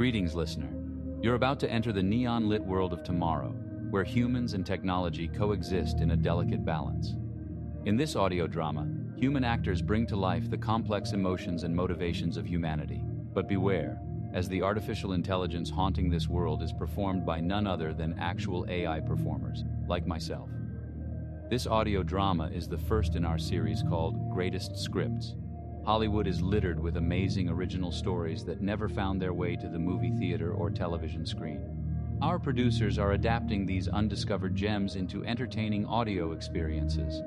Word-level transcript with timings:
Greetings, 0.00 0.34
listener. 0.34 0.70
You're 1.20 1.34
about 1.34 1.60
to 1.60 1.70
enter 1.70 1.92
the 1.92 2.02
neon 2.02 2.48
lit 2.48 2.62
world 2.62 2.94
of 2.94 3.04
tomorrow, 3.04 3.50
where 3.90 4.02
humans 4.02 4.54
and 4.54 4.64
technology 4.64 5.28
coexist 5.28 6.00
in 6.00 6.12
a 6.12 6.16
delicate 6.16 6.64
balance. 6.64 7.16
In 7.84 7.98
this 7.98 8.16
audio 8.16 8.46
drama, 8.46 8.88
human 9.14 9.44
actors 9.44 9.82
bring 9.82 10.06
to 10.06 10.16
life 10.16 10.48
the 10.48 10.56
complex 10.56 11.12
emotions 11.12 11.64
and 11.64 11.76
motivations 11.76 12.38
of 12.38 12.46
humanity. 12.46 13.02
But 13.34 13.46
beware, 13.46 14.00
as 14.32 14.48
the 14.48 14.62
artificial 14.62 15.12
intelligence 15.12 15.68
haunting 15.68 16.08
this 16.08 16.28
world 16.28 16.62
is 16.62 16.72
performed 16.72 17.26
by 17.26 17.40
none 17.40 17.66
other 17.66 17.92
than 17.92 18.18
actual 18.18 18.64
AI 18.70 19.00
performers, 19.00 19.64
like 19.86 20.06
myself. 20.06 20.48
This 21.50 21.66
audio 21.66 22.02
drama 22.02 22.48
is 22.54 22.68
the 22.68 22.78
first 22.78 23.16
in 23.16 23.26
our 23.26 23.38
series 23.38 23.82
called 23.82 24.32
Greatest 24.32 24.78
Scripts. 24.78 25.34
Hollywood 25.90 26.28
is 26.28 26.40
littered 26.40 26.78
with 26.78 26.98
amazing 26.98 27.48
original 27.48 27.90
stories 27.90 28.44
that 28.44 28.60
never 28.60 28.88
found 28.88 29.20
their 29.20 29.32
way 29.32 29.56
to 29.56 29.68
the 29.68 29.76
movie 29.76 30.12
theater 30.12 30.52
or 30.52 30.70
television 30.70 31.26
screen. 31.26 31.60
Our 32.22 32.38
producers 32.38 32.96
are 32.96 33.14
adapting 33.14 33.66
these 33.66 33.88
undiscovered 33.88 34.54
gems 34.54 34.94
into 34.94 35.24
entertaining 35.24 35.84
audio 35.86 36.30
experiences. 36.30 37.20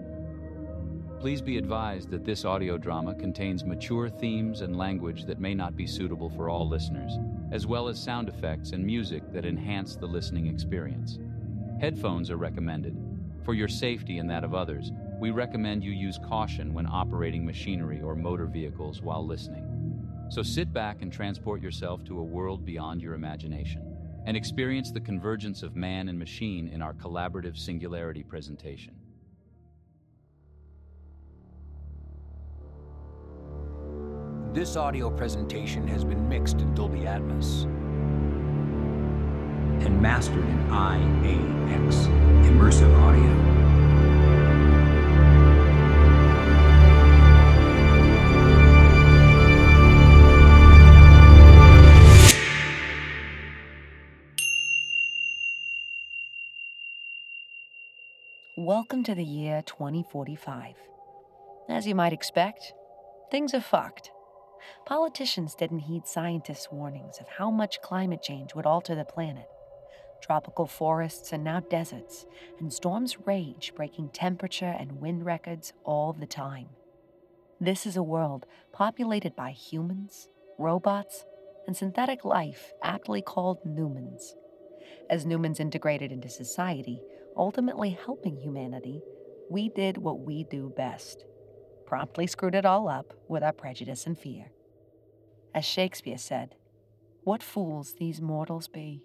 Please 1.20 1.41
be 1.41 1.57
advised 1.57 2.09
that 2.12 2.23
this 2.23 2.45
audio 2.45 2.77
drama 2.77 3.13
contains 3.13 3.66
mature 3.66 4.07
themes 4.07 4.62
and 4.62 4.77
language 4.77 5.26
that 5.26 5.41
may 5.41 5.54
not 5.54 5.76
be 5.76 5.85
suitable 5.85 6.30
for 6.30 6.48
all 6.48 6.66
listeners, 6.66 7.20
as 7.52 7.68
well 7.68 7.90
as 7.90 8.02
sound 8.02 8.30
effects 8.30 8.71
and 8.71 8.85
music 8.85 9.23
that 9.34 9.43
enhance 9.43 9.98
the 9.98 10.07
listening 10.07 10.48
experience. 10.48 11.20
Headphones 11.82 12.32
are 12.32 12.38
recommended. 12.38 12.95
For 13.43 13.55
your 13.55 13.68
safety 13.68 14.20
and 14.20 14.30
that 14.30 14.45
of 14.45 14.55
others, 14.55 14.93
we 15.20 15.31
recommend 15.31 15.84
you 15.84 15.91
use 15.91 16.20
caution 16.27 16.73
when 16.73 16.85
operating 16.85 17.45
machinery 17.45 18.02
or 18.02 18.16
motor 18.16 18.45
vehicles 18.45 19.02
while 19.02 19.26
listening. 19.26 20.27
So 20.30 20.41
sit 20.41 20.73
back 20.73 21.02
and 21.02 21.12
transport 21.12 21.62
yourself 21.62 22.04
to 22.05 22.20
a 22.20 22.24
world 22.24 22.65
beyond 22.65 23.01
your 23.01 23.13
imagination 23.13 23.93
and 24.26 24.38
experience 24.38 24.91
the 24.91 24.99
convergence 24.99 25.63
of 25.63 25.76
man 25.76 26.10
and 26.10 26.18
machine 26.18 26.68
in 26.70 26.82
our 26.82 26.93
collaborative 26.93 27.57
singularity 27.57 28.23
presentation. 28.23 28.96
This 34.54 34.76
audio 34.76 35.10
presentation 35.10 35.88
has 35.88 36.04
been 36.04 36.29
mixed 36.29 36.62
in 36.62 36.73
Dolby 36.76 36.99
Atmos 36.99 37.63
and 39.84 40.01
mastered 40.01 40.45
in 40.45 40.68
IAX, 40.70 42.07
Immersive 42.45 42.95
Audio. 43.01 43.52
Welcome 58.76 59.04
to 59.04 59.13
the 59.13 59.24
year 59.24 59.62
2045. 59.68 60.74
As 61.70 61.85
you 61.85 61.93
might 61.93 62.12
expect, 62.12 62.74
things 63.29 63.54
are 63.54 63.62
fucked. 63.62 64.09
Politicians 64.88 65.53
didn't 65.53 65.81
heed 65.81 66.07
scientists' 66.07 66.72
warnings 66.72 67.19
of 67.19 67.28
how 67.28 67.51
much 67.51 67.84
climate 67.84 68.24
change 68.24 68.56
would 68.56 68.66
alter 68.66 68.96
the 68.96 69.06
planet. 69.06 69.46
Tropical 70.24 70.66
forests 70.66 71.31
are 71.31 71.38
now 71.38 71.59
deserts, 71.59 72.25
and 72.59 72.74
storms 72.74 73.16
rage, 73.28 73.74
breaking 73.75 74.09
temperature 74.09 74.75
and 74.79 75.00
wind 75.00 75.24
records 75.24 75.74
all 75.84 76.12
the 76.12 76.25
time. 76.25 76.69
This 77.62 77.85
is 77.85 77.96
a 77.96 78.01
world 78.01 78.47
populated 78.72 79.35
by 79.35 79.51
humans, 79.51 80.29
robots, 80.57 81.25
and 81.68 81.78
synthetic 81.78 82.25
life 82.25 82.74
aptly 82.81 83.22
called 83.22 83.59
Newmans. 83.68 84.34
As 85.12 85.25
Newmans 85.25 85.59
integrated 85.59 86.11
into 86.11 86.28
society, 86.28 87.03
ultimately 87.35 87.91
helping 87.91 88.38
humanity, 88.38 89.01
we 89.49 89.69
did 89.69 89.97
what 89.97 90.19
we 90.19 90.44
do 90.44 90.73
best 90.75 91.25
promptly 91.94 92.25
screwed 92.25 92.55
it 92.55 92.66
all 92.66 92.88
up 92.88 93.13
with 93.27 93.44
our 93.44 93.53
prejudice 93.53 94.07
and 94.07 94.17
fear. 94.17 94.51
As 95.53 95.63
Shakespeare 95.63 96.17
said, 96.17 96.55
What 97.23 97.43
fools 97.43 97.93
these 97.99 98.19
mortals 98.19 98.67
be! 98.67 99.03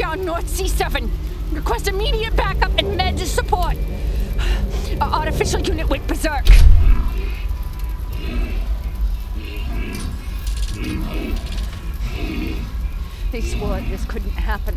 Down 0.00 0.24
North 0.24 0.46
C7. 0.46 1.10
Request 1.52 1.86
immediate 1.86 2.34
backup 2.34 2.72
and 2.78 2.96
med 2.96 3.18
support. 3.18 3.76
Our 4.98 5.12
artificial 5.12 5.60
unit 5.60 5.90
went 5.90 6.06
berserk. 6.06 6.46
They 13.30 13.42
swore 13.42 13.82
this 13.82 14.06
couldn't 14.06 14.30
happen. 14.30 14.74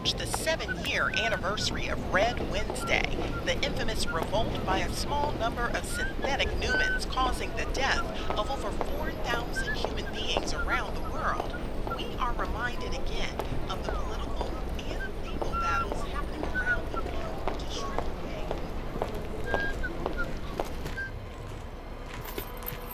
Approach 0.00 0.14
the 0.14 0.38
seven 0.38 0.78
year 0.86 1.10
anniversary 1.18 1.88
of 1.88 2.12
Red 2.12 2.50
Wednesday, 2.50 3.04
the 3.44 3.52
infamous 3.62 4.06
revolt 4.06 4.64
by 4.64 4.78
a 4.78 4.92
small 4.94 5.32
number 5.32 5.70
of 5.74 5.84
synthetic 5.84 6.48
Newmans 6.58 7.06
causing 7.10 7.50
the 7.56 7.66
death 7.74 8.02
of 8.30 8.50
over 8.50 8.70
4,000 8.96 9.74
human 9.74 10.10
beings 10.14 10.54
around 10.54 10.96
the 10.96 11.02
world, 11.10 11.54
we 11.98 12.06
are 12.18 12.32
reminded 12.32 12.94
again 12.94 13.34
of 13.68 13.84
the 13.84 13.92
political 13.92 14.50
and 14.88 15.02
legal 15.22 15.50
battles 15.60 16.02
happening 16.08 16.44
around 16.56 16.90
the 16.92 17.02
world 17.02 17.58
to 17.58 17.70
strip 17.70 17.98
away 17.98 18.46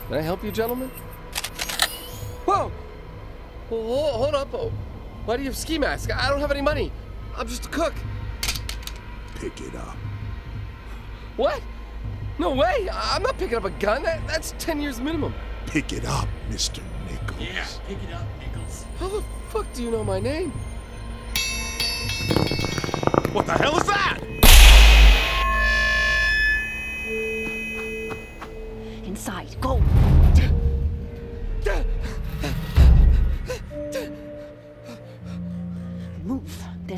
Can 0.08 0.16
I 0.16 0.22
help 0.22 0.42
you, 0.42 0.50
gentlemen? 0.50 0.88
Whoa! 2.46 2.72
Whoa, 3.68 3.80
whoa, 3.80 4.12
hold 4.12 4.34
up. 4.34 4.54
Oh. 4.54 4.72
Why 5.26 5.36
do 5.36 5.42
you 5.42 5.48
have 5.48 5.56
ski 5.56 5.76
mask? 5.76 6.10
I 6.14 6.30
don't 6.30 6.38
have 6.38 6.52
any 6.52 6.62
money. 6.62 6.92
I'm 7.36 7.48
just 7.48 7.66
a 7.66 7.68
cook. 7.68 7.92
Pick 9.34 9.60
it 9.60 9.74
up. 9.74 9.96
What? 11.36 11.60
No 12.38 12.52
way! 12.54 12.88
I- 12.88 13.16
I'm 13.16 13.22
not 13.24 13.36
picking 13.36 13.56
up 13.56 13.64
a 13.64 13.70
gun. 13.70 14.04
That, 14.04 14.24
that's 14.28 14.54
10 14.58 14.80
years 14.80 15.00
minimum. 15.00 15.34
Pick 15.66 15.92
it 15.92 16.04
up, 16.04 16.28
Mr. 16.48 16.80
Nichols. 17.10 17.40
Yeah, 17.40 17.66
pick 17.88 17.98
it 18.08 18.14
up, 18.14 18.22
Nichols. 18.38 18.84
How 19.00 19.08
the 19.08 19.24
fuck 19.50 19.66
do 19.74 19.82
you 19.82 19.90
know 19.90 20.04
my 20.04 20.20
name? 20.20 20.52
What 23.32 23.46
the 23.46 23.52
hell 23.52 23.76
is 23.78 23.86
that? 23.88 24.20
Inside, 29.04 29.56
go. 29.60 29.82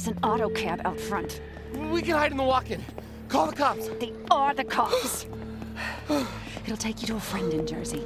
An 0.09 0.19
auto 0.23 0.49
cab 0.49 0.81
out 0.85 0.99
front. 0.99 1.41
We 1.91 2.01
can 2.03 2.13
hide 2.13 2.31
in 2.31 2.39
the 2.39 2.43
walk-in. 2.43 2.83
Call 3.29 3.47
the 3.47 3.57
cops. 3.57 3.89
They 4.01 4.13
are 4.31 4.55
the 4.55 4.65
cops. 4.65 5.27
It'll 6.65 6.77
take 6.77 7.03
you 7.03 7.07
to 7.09 7.17
a 7.17 7.21
friend 7.21 7.53
in 7.53 7.67
Jersey. 7.67 8.03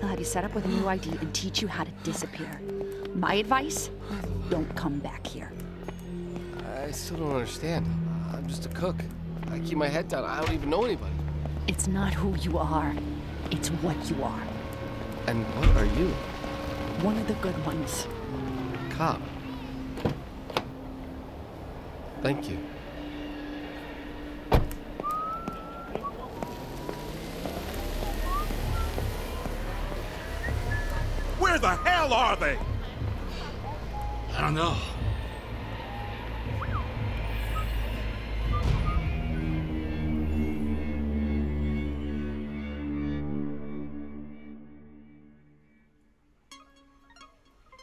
He'll 0.00 0.08
have 0.08 0.18
you 0.18 0.24
set 0.24 0.44
up 0.44 0.54
with 0.54 0.64
a 0.64 0.68
new 0.68 0.88
ID 0.88 1.10
and 1.20 1.32
teach 1.34 1.60
you 1.60 1.68
how 1.68 1.84
to 1.84 1.90
disappear. 2.02 2.60
My 3.14 3.34
advice? 3.34 3.90
Don't 4.48 4.74
come 4.74 4.98
back 4.98 5.26
here. 5.26 5.52
I 6.82 6.90
still 6.90 7.18
don't 7.18 7.32
understand. 7.32 7.86
I'm 8.32 8.48
just 8.48 8.64
a 8.64 8.70
cook. 8.70 8.96
I 9.50 9.58
keep 9.60 9.76
my 9.76 9.88
head 9.88 10.08
down. 10.08 10.24
I 10.24 10.40
don't 10.40 10.54
even 10.54 10.70
know 10.70 10.84
anybody. 10.84 11.14
It's 11.68 11.86
not 11.86 12.14
who 12.14 12.34
you 12.36 12.58
are, 12.58 12.94
it's 13.50 13.68
what 13.68 13.96
you 14.10 14.22
are. 14.24 14.42
And 15.26 15.44
what 15.56 15.68
are 15.76 15.86
you? 16.00 16.08
One 17.04 17.18
of 17.18 17.28
the 17.28 17.34
good 17.34 17.66
ones. 17.66 18.08
Cop. 18.90 19.20
Thank 22.22 22.48
you. 22.48 22.56
Where 31.40 31.58
the 31.58 31.70
hell 31.70 32.12
are 32.12 32.36
they? 32.36 32.56
I 34.34 34.40
don't 34.40 34.54
know. 34.54 34.76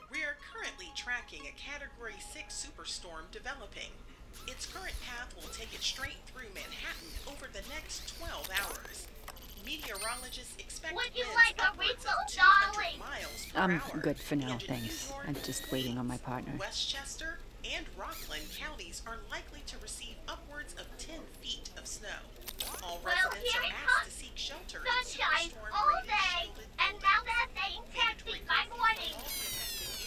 We 0.09 0.23
are 0.23 0.37
currently 0.53 0.87
tracking 0.95 1.41
a 1.41 1.51
Category 1.59 2.13
6 2.31 2.67
superstorm 2.67 3.29
developing. 3.33 3.91
Its 4.47 4.65
current 4.65 4.95
path 5.05 5.33
will 5.35 5.49
take 5.53 5.73
it 5.73 5.81
straight 5.81 6.17
through 6.27 6.49
Manhattan 6.53 7.09
over 7.27 7.47
the 7.51 7.61
next 7.69 8.17
12 8.17 8.49
hours. 8.61 9.07
Meteorologists 9.65 10.55
expect 10.57 10.95
Would 10.95 11.11
you 11.15 11.25
winds 11.25 11.35
like 11.35 11.57
a 11.61 11.69
upwards 11.69 11.89
refill, 12.01 12.21
200 12.29 12.73
darling? 12.73 12.99
miles 12.99 13.45
per 13.53 13.59
I'm 13.59 13.71
hour. 13.81 14.01
good 14.01 14.17
for 14.17 14.35
now, 14.35 14.51
And 14.53 14.63
thanks. 14.63 15.09
York, 15.09 15.25
I'm 15.27 15.35
just 15.43 15.71
waiting 15.71 15.97
on 15.97 16.07
my 16.07 16.17
partner. 16.17 16.53
Westchester 16.57 17.37
and 17.75 17.85
Rockland 17.99 18.47
counties 18.57 19.01
are 19.05 19.19
likely 19.29 19.59
to 19.67 19.75
receive 19.83 20.15
upwards 20.27 20.73
of 20.79 20.87
10 20.97 21.19
feet 21.43 21.69
of 21.77 21.85
snow. 21.85 22.07
All 22.83 22.99
Well, 23.03 23.13
residents 23.13 23.51
here 23.51 23.61
are 23.61 23.67
it 23.67 23.73
asked 23.99 24.09
to 24.09 24.11
seek 24.25 24.35
shelter 24.35 24.81
Sunshine 24.81 25.51
all 25.75 26.01
day, 26.07 26.49
and 26.79 26.95
now 27.03 27.19
they're 27.27 27.51
saying 27.59 27.83
10 27.93 28.15
feet 28.25 28.47
by 28.47 28.63
morning. 28.73 29.13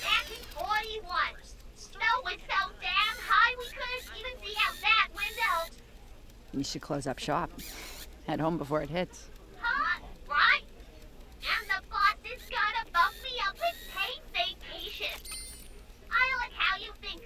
Back 0.00 0.26
in 0.32 0.42
41. 0.56 1.06
Snow 1.76 2.14
was 2.24 2.40
so 2.48 2.60
damn 2.80 3.18
high 3.20 3.52
we 3.60 3.68
couldn't 3.68 4.16
even 4.16 4.34
see 4.42 4.56
out 4.64 4.76
that 4.80 5.08
window. 5.12 5.76
You 6.54 6.62
should 6.62 6.82
close 6.82 7.06
up 7.06 7.18
shop. 7.18 7.50
Head 8.26 8.38
home 8.40 8.58
before 8.58 8.82
it 8.82 8.90
hits. 8.90 9.30
Huh? 9.58 10.00
Right? 10.28 10.62
And 11.40 11.66
the 11.68 11.82
boss 11.90 12.16
is 12.24 12.42
gonna 12.50 12.84
bump 12.92 13.14
me 13.22 13.40
up 13.48 13.54
with 13.54 13.74
paid 13.96 14.20
vacation. 14.34 15.18
I 16.10 16.36
like 16.38 16.52
how 16.52 16.76
you 16.78 16.92
think, 17.00 17.22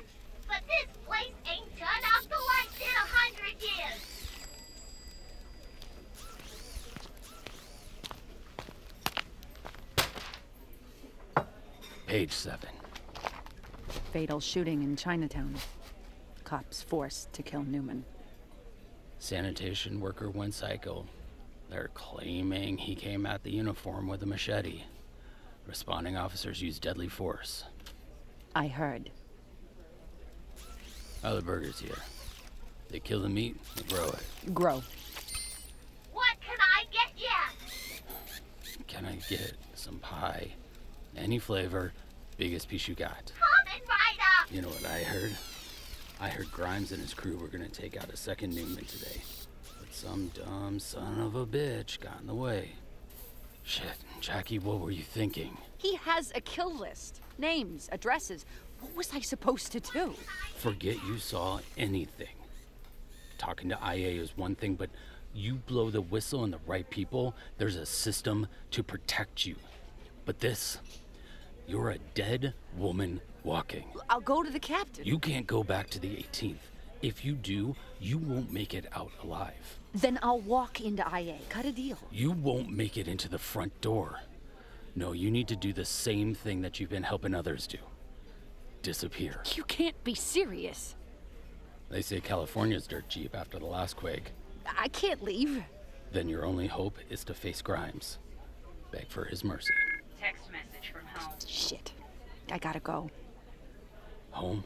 but 0.47 0.63
this 0.69 0.87
place 1.07 1.33
ain't 1.51 1.77
turned 1.77 2.05
off 2.15 2.23
the 2.29 2.37
lights 2.37 2.79
in 2.81 2.87
a 2.87 3.07
hundred 3.17 3.61
years. 3.61 4.01
Page 12.07 12.33
seven. 12.33 12.71
Fatal 14.13 14.39
shooting 14.39 14.83
in 14.85 14.95
Chinatown. 14.95 15.57
Cops 16.45 16.81
forced 16.81 17.33
to 17.33 17.43
kill 17.43 17.65
Newman. 17.65 18.05
Sanitation 19.19 20.01
worker 20.01 20.31
went 20.31 20.55
psycho. 20.55 21.07
They're 21.71 21.91
claiming 21.95 22.79
he 22.79 22.95
came 22.95 23.27
at 23.27 23.43
the 23.43 23.51
uniform 23.51 24.07
with 24.07 24.23
a 24.23 24.27
machete. 24.27 24.83
Responding 25.67 26.17
officers 26.17 26.63
used 26.63 26.83
deadly 26.83 27.09
force. 27.09 27.65
I 28.55 28.69
heard. 28.69 29.11
How 31.23 31.35
the 31.35 31.43
burgers 31.43 31.81
here? 31.81 31.99
They 32.89 33.01
kill 33.01 33.21
the 33.21 33.29
meat, 33.29 33.57
they 33.75 33.83
grow 33.95 34.07
it. 34.09 34.55
Grow. 34.55 34.83
What 36.13 36.37
can 36.41 36.57
I 36.61 36.85
get 36.93 37.13
ya? 37.17 37.99
Can 38.87 39.05
I 39.05 39.17
get 39.29 39.55
some 39.75 39.99
pie? 39.99 40.53
Any 41.17 41.39
flavor, 41.39 41.93
biggest 42.37 42.69
piece 42.69 42.87
you 42.87 42.95
got. 42.95 43.33
Coming 43.41 43.83
right 43.89 44.19
up. 44.41 44.53
You 44.53 44.63
know 44.63 44.69
what 44.69 44.87
I 44.87 45.03
heard? 45.03 45.33
I 46.19 46.29
heard 46.31 46.51
Grimes 46.51 46.93
and 46.93 47.03
his 47.03 47.13
crew 47.13 47.37
were 47.37 47.49
gonna 47.49 47.69
take 47.69 47.97
out 47.97 48.09
a 48.11 48.17
second 48.17 48.55
Newman 48.55 48.87
today. 48.87 49.23
But 49.79 49.93
some 49.93 50.29
dumb 50.29 50.79
son 50.79 51.21
of 51.21 51.35
a 51.35 51.45
bitch 51.45 52.01
got 52.01 52.21
in 52.21 52.27
the 52.27 52.35
way. 52.35 52.73
Shit, 53.63 53.99
Jackie, 54.21 54.59
what 54.59 54.81
were 54.81 54.91
you 54.91 55.03
thinking? 55.03 55.59
He 55.77 55.97
has 55.97 56.33
a 56.35 56.41
kill 56.41 56.75
list. 56.75 57.21
Names, 57.37 57.89
addresses. 57.93 58.47
What 58.81 58.97
was 58.97 59.11
I 59.13 59.21
supposed 59.21 59.73
to 59.73 59.81
do? 59.81 60.15
Forget 60.57 60.97
you 61.07 61.19
saw 61.19 61.61
anything. 61.77 62.35
Talking 63.37 63.69
to 63.69 63.79
IA 63.83 64.23
is 64.23 64.37
one 64.37 64.55
thing, 64.55 64.75
but 64.75 64.89
you 65.35 65.57
blow 65.57 65.91
the 65.91 66.01
whistle 66.01 66.41
on 66.41 66.51
the 66.51 66.61
right 66.67 66.89
people, 66.89 67.35
there's 67.59 67.77
a 67.77 67.85
system 67.85 68.47
to 68.71 68.83
protect 68.83 69.45
you. 69.45 69.57
But 70.25 70.41
this, 70.41 70.79
you're 71.67 71.91
a 71.91 71.99
dead 72.15 72.55
woman 72.75 73.21
walking. 73.47 73.85
I'll 74.11 74.21
go 74.21 74.43
to 74.43 74.51
the 74.51 74.61
captain. 74.61 75.07
You 75.07 75.19
can't 75.19 75.47
go 75.47 75.63
back 75.63 75.89
to 75.91 76.01
the 76.01 76.09
18th. 76.09 76.57
If 77.01 77.25
you 77.25 77.35
do, 77.35 77.77
you 78.01 78.19
won't 78.19 78.53
make 78.53 78.75
it 78.75 78.87
out 78.93 79.13
alive. 79.23 79.79
Then 79.95 80.19
I'll 80.23 80.41
walk 80.41 80.81
into 80.81 81.07
IA. 81.09 81.37
Cut 81.49 81.65
a 81.65 81.73
deal. 81.73 81.99
You 82.11 82.33
won't 82.33 82.71
make 82.71 82.97
it 82.97 83.07
into 83.07 83.29
the 83.29 83.39
front 83.39 83.81
door. 83.81 84.21
No, 84.95 85.13
you 85.13 85.31
need 85.31 85.47
to 85.49 85.57
do 85.57 85.73
the 85.73 85.85
same 85.85 86.35
thing 86.35 86.63
that 86.63 86.81
you've 86.81 86.91
been 86.91 87.03
helping 87.03 87.35
others 87.35 87.67
do 87.67 87.79
disappear. 88.83 89.43
You 89.57 89.65
can't 89.65 90.03
be 90.05 90.15
serious. 90.15 90.95
They 91.91 92.03
say 92.03 92.21
California's 92.21 92.87
dirt 92.87 93.09
cheap 93.09 93.35
after 93.35 93.59
the 93.59 93.67
last 93.67 93.97
quake. 93.97 94.31
I 94.79 94.87
can't 94.89 95.23
leave. 95.25 95.63
Then 96.13 96.29
your 96.29 96.45
only 96.45 96.69
hope 96.69 96.97
is 97.11 97.25
to 97.25 97.35
face 97.35 97.61
Grimes. 97.63 98.19
Beg 98.93 99.09
for 99.09 99.25
his 99.25 99.43
mercy. 99.43 99.75
Text 100.21 100.45
message 100.53 100.93
from 100.93 101.05
home. 101.15 101.35
Shit. 101.45 101.93
I 102.51 102.59
gotta 102.59 102.79
go. 102.79 103.11
Home? 104.37 104.63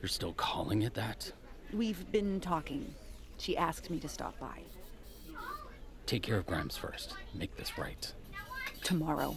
You're 0.00 0.08
still 0.08 0.32
calling 0.32 0.80
it 0.80 0.94
that? 0.94 1.30
We've 1.74 2.10
been 2.10 2.40
talking. 2.40 2.94
She 3.36 3.54
asked 3.54 3.90
me 3.90 3.98
to 3.98 4.08
stop 4.08 4.38
by. 4.40 4.60
Take 6.06 6.22
care 6.22 6.38
of 6.38 6.46
Grimes 6.46 6.74
first. 6.74 7.12
Make 7.34 7.54
this 7.58 7.76
right. 7.76 8.10
Tomorrow. 8.82 9.36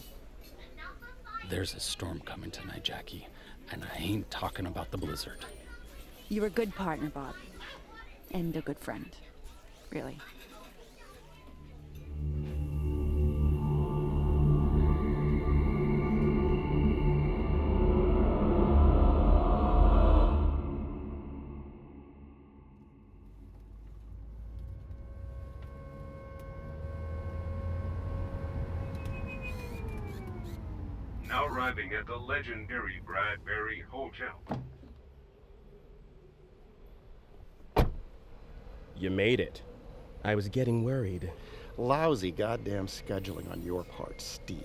There's 1.50 1.74
a 1.74 1.80
storm 1.80 2.20
coming 2.20 2.50
tonight, 2.50 2.82
Jackie, 2.82 3.26
and 3.70 3.84
I 3.84 3.98
ain't 3.98 4.30
talking 4.30 4.64
about 4.64 4.90
the 4.90 4.96
blizzard. 4.96 5.44
You're 6.30 6.46
a 6.46 6.50
good 6.50 6.74
partner, 6.74 7.10
Bob. 7.10 7.34
And 8.30 8.56
a 8.56 8.62
good 8.62 8.78
friend. 8.78 9.10
Really. 9.92 10.16
Legendary 32.30 33.00
Bradbury 33.04 33.82
Hotel. 33.90 34.38
You 38.96 39.10
made 39.10 39.40
it. 39.40 39.62
I 40.22 40.36
was 40.36 40.48
getting 40.48 40.84
worried. 40.84 41.28
Lousy 41.76 42.30
goddamn 42.30 42.86
scheduling 42.86 43.50
on 43.50 43.64
your 43.64 43.82
part, 43.82 44.20
Steve. 44.20 44.60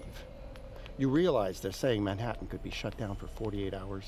You 0.99 1.09
realize 1.09 1.59
they're 1.59 1.71
saying 1.71 2.03
Manhattan 2.03 2.45
could 2.45 2.61
be 2.61 2.69
shut 2.69 2.95
down 2.99 3.15
for 3.15 3.25
48 3.29 3.73
hours? 3.73 4.05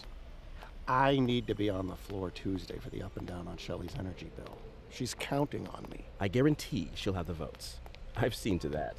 I 0.88 1.18
need 1.18 1.48
to 1.48 1.56
be 1.56 1.72
on 1.72 1.88
the 1.88 1.96
floor 1.96 2.30
Tuesday 2.30 2.78
for 2.78 2.92
the 2.92 3.02
up 3.02 3.18
and 3.18 3.26
down 3.26 3.48
on 3.48 3.58
Shelley's 3.58 3.96
energy 3.98 4.30
bill. 4.36 4.56
She's 4.92 5.16
counting 5.16 5.68
on 5.70 5.88
me. 5.90 6.06
I 6.20 6.28
guarantee 6.28 6.92
she'll 6.94 7.14
have 7.14 7.26
the 7.26 7.34
votes. 7.34 7.78
I've 8.16 8.36
seen 8.36 8.60
to 8.60 8.70
that. 8.70 8.96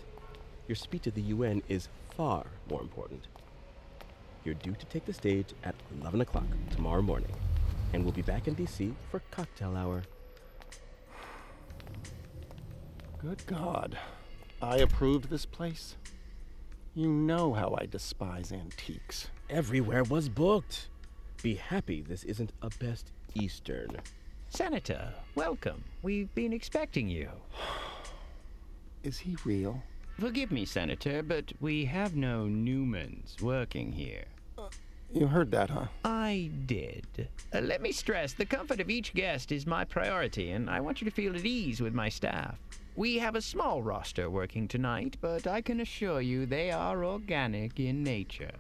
Your 0.67 0.75
speech 0.75 1.07
at 1.07 1.15
the 1.15 1.23
UN 1.23 1.63
is 1.69 1.89
far 2.17 2.45
more 2.69 2.81
important. 2.83 3.29
You're 4.45 4.55
due 4.55 4.75
to 4.75 4.87
take 4.87 5.05
the 5.05 5.13
stage 5.13 5.55
at 5.65 5.75
11 6.01 6.21
o'clock 6.21 6.47
tomorrow 6.71 7.03
morning, 7.03 7.33
and 7.93 8.05
we'll 8.05 8.13
be 8.13 8.23
back 8.23 8.49
in 8.49 8.55
DC 8.55 8.95
for 9.11 9.21
cocktail 9.31 9.77
hour. 9.77 10.03
Good 13.19 13.45
God. 13.47 13.99
I 14.63 14.79
approved 14.79 15.29
this 15.29 15.45
place? 15.45 15.97
You 16.95 17.09
know 17.09 17.53
how 17.53 17.77
I 17.81 17.87
despise 17.87 18.53
antiques. 18.53 19.29
Everywhere 19.51 20.05
was 20.05 20.29
booked. 20.29 20.89
Be 21.43 21.55
happy 21.55 22.03
this 22.03 22.25
isn't 22.25 22.53
a 22.63 22.71
Best 22.81 23.13
Eastern. 23.35 23.97
Senator, 24.49 25.13
welcome. 25.35 25.85
We've 26.03 26.35
been 26.35 26.53
expecting 26.53 27.09
you. 27.09 27.29
Is 29.03 29.19
he 29.19 29.37
real? 29.45 29.83
Forgive 30.19 30.51
me, 30.51 30.65
Senator, 30.65 31.23
but 31.23 31.53
we 31.61 31.85
have 31.85 32.17
no 32.17 32.47
Newmans 32.47 33.41
working 33.41 33.93
here. 33.93 34.25
You 35.15 35.29
heard 35.29 35.53
that, 35.53 35.71
huh? 35.71 35.87
I 36.05 36.51
did. 36.67 37.29
Uh, 37.55 37.61
let 37.61 37.81
me 37.81 37.93
stress 37.93 38.33
the 38.33 38.45
comfort 38.45 38.81
of 38.81 38.91
each 38.91 39.15
guest 39.15 39.53
is 39.53 39.65
my 39.65 39.85
priority, 39.85 40.51
and 40.51 40.69
I 40.69 40.81
want 40.81 41.01
you 41.01 41.05
to 41.05 41.15
feel 41.15 41.37
at 41.37 41.47
ease 41.47 41.81
with 41.81 41.95
my 41.95 42.09
staff. 42.09 42.59
We 42.97 43.17
have 43.19 43.37
a 43.37 43.41
small 43.41 43.81
roster 43.81 44.29
working 44.29 44.67
tonight, 44.67 45.17
but 45.21 45.47
I 45.47 45.61
can 45.61 45.81
assure 45.81 46.21
you 46.21 46.47
they 46.47 46.73
are 46.73 47.05
organic 47.05 47.79
in 47.79 48.03
nature. 48.03 48.51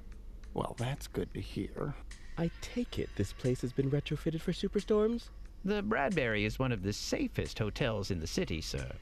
Well, 0.54 0.76
that's 0.78 1.08
good 1.08 1.34
to 1.34 1.40
hear. 1.40 1.92
I 2.38 2.52
take 2.62 3.00
it 3.00 3.10
this 3.16 3.32
place 3.32 3.60
has 3.62 3.72
been 3.72 3.90
retrofitted 3.90 4.40
for 4.40 4.52
superstorms? 4.52 5.30
The 5.64 5.82
Bradbury 5.82 6.44
is 6.44 6.60
one 6.60 6.70
of 6.70 6.84
the 6.84 6.92
safest 6.92 7.58
hotels 7.58 8.12
in 8.12 8.20
the 8.20 8.28
city, 8.28 8.60
sir. 8.60 8.92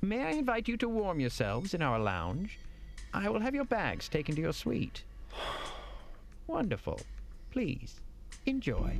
May 0.00 0.22
I 0.22 0.30
invite 0.30 0.68
you 0.68 0.76
to 0.76 0.88
warm 0.88 1.18
yourselves 1.18 1.74
in 1.74 1.82
our 1.82 1.98
lounge? 1.98 2.58
I 3.12 3.28
will 3.28 3.40
have 3.40 3.54
your 3.54 3.64
bags 3.64 4.08
taken 4.08 4.36
to 4.36 4.40
your 4.40 4.52
suite. 4.52 5.02
Wonderful. 6.46 7.00
Please, 7.50 8.00
enjoy. 8.46 8.96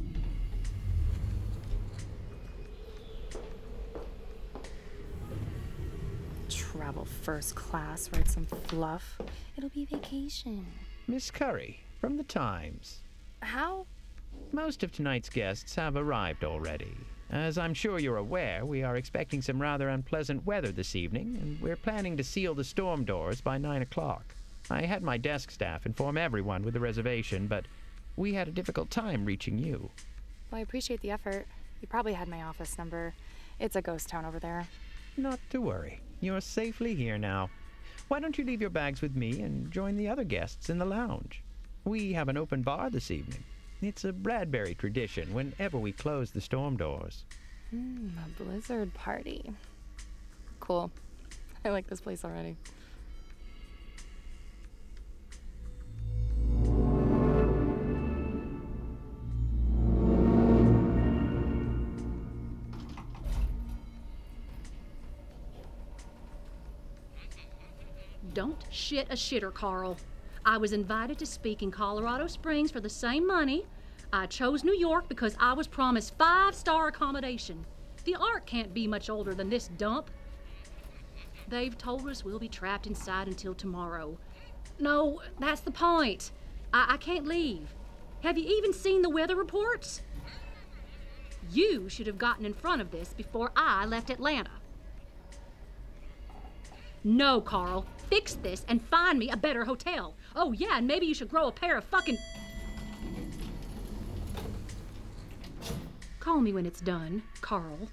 Travel 6.49 7.05
first 7.05 7.55
class, 7.55 8.11
ride 8.13 8.29
some 8.29 8.47
fluff. 8.47 9.21
It'll 9.57 9.71
be 9.71 9.85
vacation. 9.85 10.67
Miss 11.07 11.31
Curry, 11.31 11.81
from 12.01 12.17
the 12.17 12.25
Times. 12.25 12.99
How? 13.41 13.87
Most 14.53 14.83
of 14.83 14.91
tonight's 14.91 15.29
guests 15.29 15.77
have 15.77 15.95
arrived 15.95 16.43
already. 16.43 16.97
As 17.31 17.59
I'm 17.59 17.75
sure 17.75 17.99
you're 17.99 18.17
aware, 18.17 18.65
we 18.65 18.83
are 18.83 18.97
expecting 18.97 19.43
some 19.43 19.61
rather 19.61 19.91
unpleasant 19.91 20.47
weather 20.47 20.73
this 20.73 20.97
evening, 20.97 21.39
and 21.41 21.61
we're 21.61 21.77
planning 21.77 22.17
to 22.17 22.25
seal 22.25 22.55
the 22.55 22.65
storm 22.65 23.05
doors 23.05 23.43
by 23.43 23.59
9 23.59 23.83
o'clock. 23.83 24.35
I 24.71 24.83
had 24.83 25.03
my 25.03 25.19
desk 25.19 25.51
staff 25.51 25.85
inform 25.85 26.17
everyone 26.17 26.63
with 26.63 26.73
the 26.73 26.81
reservation, 26.81 27.47
but 27.47 27.67
we 28.17 28.33
had 28.33 28.49
a 28.49 28.53
difficult 28.53 28.91
time 28.91 29.27
reaching 29.27 29.59
you. 29.59 29.91
Well, 30.51 30.59
I 30.59 30.63
appreciate 30.63 31.03
the 31.03 31.11
effort. 31.11 31.47
You 31.83 31.89
probably 31.89 32.15
had 32.15 32.29
my 32.29 32.43
office 32.43 32.79
number. 32.79 33.13
It's 33.59 33.77
a 33.77 33.83
ghost 33.83 34.09
town 34.09 34.25
over 34.25 34.39
there. 34.39 34.67
Not 35.19 35.39
to 35.51 35.61
worry. 35.61 36.01
You're 36.21 36.41
safely 36.41 36.95
here 36.95 37.19
now. 37.19 37.51
Why 38.09 38.21
don't 38.21 38.39
you 38.39 38.45
leave 38.45 38.63
your 38.63 38.71
bags 38.71 39.03
with 39.03 39.15
me 39.15 39.43
and 39.43 39.71
join 39.71 39.97
the 39.97 40.09
other 40.09 40.25
guests 40.25 40.71
in 40.71 40.79
the 40.79 40.87
lounge? 40.87 41.43
We 41.85 42.15
have 42.15 42.31
an 42.31 42.39
open 42.39 42.63
bar 42.63 42.89
this 42.89 43.11
evening. 43.11 43.45
It's 43.81 44.05
a 44.05 44.13
Bradbury 44.13 44.75
tradition 44.75 45.33
whenever 45.33 45.79
we 45.79 45.93
close 45.93 46.33
the 46.33 46.41
storm 46.41 46.77
doors. 46.77 47.25
Hmm, 47.71 48.09
a 48.19 48.43
blizzard 48.43 48.93
party. 48.93 49.53
Cool. 50.59 50.91
I 51.65 51.69
like 51.69 51.87
this 51.87 52.01
place 52.01 52.25
already. 52.25 52.57
Don't 68.35 68.57
shit 68.71 69.07
a 69.09 69.15
shitter, 69.15 69.55
Carl. 69.55 69.97
I 70.49 70.57
was 70.57 70.73
invited 70.73 71.19
to 71.19 71.27
speak 71.27 71.63
in 71.63 71.71
Colorado 71.71 72.27
Springs 72.27 72.71
for 72.71 72.81
the 72.81 72.89
same 72.89 73.27
money. 73.27 73.67
I 74.15 74.25
chose 74.25 74.65
New 74.65 74.75
York 74.75 75.07
because 75.07 75.37
I 75.39 75.53
was 75.53 75.67
promised 75.67 76.17
five 76.17 76.55
star 76.55 76.89
accommodation. 76.89 77.67
The 78.05 78.15
art 78.15 78.47
can't 78.47 78.73
be 78.73 78.87
much 78.87 79.11
older 79.11 79.35
than 79.35 79.51
this 79.51 79.69
dump. 79.77 80.11
They've 81.49 81.77
told 81.77 82.09
us 82.09 82.25
we'll 82.25 82.39
be 82.39 82.49
trapped 82.49 82.87
inside 82.87 83.29
until 83.29 83.53
tomorrow. 83.53 84.17
No, 84.81 85.21
that's 85.39 85.61
the 85.61 85.71
point. 85.71 86.33
I, 86.73 86.95
I 86.95 86.97
can't 86.97 87.27
leave. 87.27 87.75
Have 88.23 88.39
you 88.39 88.49
even 88.49 88.73
seen 88.73 89.03
the 89.03 89.11
weather 89.11 89.37
reports? 89.37 90.01
You 91.53 91.91
should 91.91 92.07
have 92.07 92.17
gotten 92.17 92.47
in 92.47 92.55
front 92.55 92.81
of 92.81 92.91
this 92.91 93.13
before 93.13 93.53
I 93.55 93.85
left 93.85 94.09
Atlanta. 94.09 94.53
No, 97.05 97.43
Carl. 97.43 97.85
Fix 98.11 98.35
this 98.35 98.65
and 98.69 98.83
find 98.83 99.19
me 99.19 99.31
a 99.31 99.37
better 99.37 99.65
hotel. 99.65 100.15
Oh, 100.35 100.53
yeah, 100.53 100.79
and 100.79 100.87
maybe 100.87 101.07
you 101.07 101.15
should 101.15 101.29
grow 101.29 101.49
a 101.49 101.53
pair 101.53 101.77
of 101.77 101.85
fucking. 101.85 102.19
Call 106.21 106.41
me 106.41 106.53
when 106.53 106.67
it's 106.67 106.81
done, 106.81 107.23
Carl. 107.41 107.89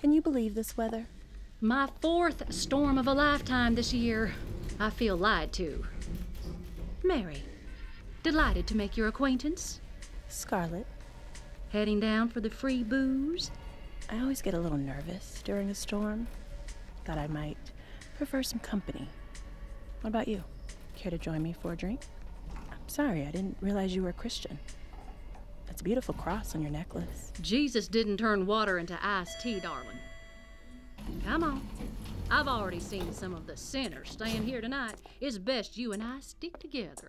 Can 0.00 0.12
you 0.12 0.20
believe 0.20 0.54
this 0.54 0.76
weather? 0.76 1.06
My 1.60 1.88
fourth 2.00 2.52
storm 2.52 2.98
of 2.98 3.06
a 3.06 3.12
lifetime 3.12 3.74
this 3.74 3.92
year. 3.92 4.34
I 4.78 4.90
feel 4.90 5.16
lied 5.16 5.52
to. 5.54 5.84
Mary, 7.02 7.42
delighted 8.22 8.66
to 8.66 8.76
make 8.76 8.96
your 8.96 9.08
acquaintance. 9.08 9.80
Scarlet. 10.28 10.86
Heading 11.70 12.00
down 12.00 12.28
for 12.28 12.40
the 12.40 12.50
free 12.50 12.82
booze? 12.82 13.50
I 14.10 14.20
always 14.20 14.42
get 14.42 14.54
a 14.54 14.60
little 14.60 14.78
nervous 14.78 15.42
during 15.44 15.70
a 15.70 15.74
storm. 15.74 16.26
Thought 17.04 17.18
I 17.18 17.26
might 17.26 17.53
prefer 18.14 18.42
some 18.42 18.60
company. 18.60 19.08
What 20.00 20.08
about 20.08 20.28
you? 20.28 20.42
Care 20.96 21.10
to 21.10 21.18
join 21.18 21.42
me 21.42 21.54
for 21.60 21.72
a 21.72 21.76
drink? 21.76 22.00
I'm 22.54 22.88
sorry, 22.88 23.26
I 23.26 23.30
didn't 23.30 23.56
realize 23.60 23.94
you 23.94 24.02
were 24.02 24.10
a 24.10 24.14
Christian. 24.14 24.58
That's 25.66 25.80
a 25.80 25.84
beautiful 25.84 26.14
cross 26.14 26.54
on 26.54 26.62
your 26.62 26.70
necklace. 26.70 27.32
Jesus 27.40 27.88
didn't 27.88 28.18
turn 28.18 28.46
water 28.46 28.78
into 28.78 28.98
iced 29.02 29.40
tea, 29.40 29.60
darling. 29.60 29.98
Come 31.24 31.42
on. 31.42 31.66
I've 32.30 32.48
already 32.48 32.80
seen 32.80 33.12
some 33.12 33.34
of 33.34 33.46
the 33.46 33.56
sinners 33.56 34.10
staying 34.10 34.44
here 34.44 34.60
tonight. 34.60 34.94
It's 35.20 35.38
best 35.38 35.76
you 35.76 35.92
and 35.92 36.02
I 36.02 36.20
stick 36.20 36.58
together. 36.58 37.08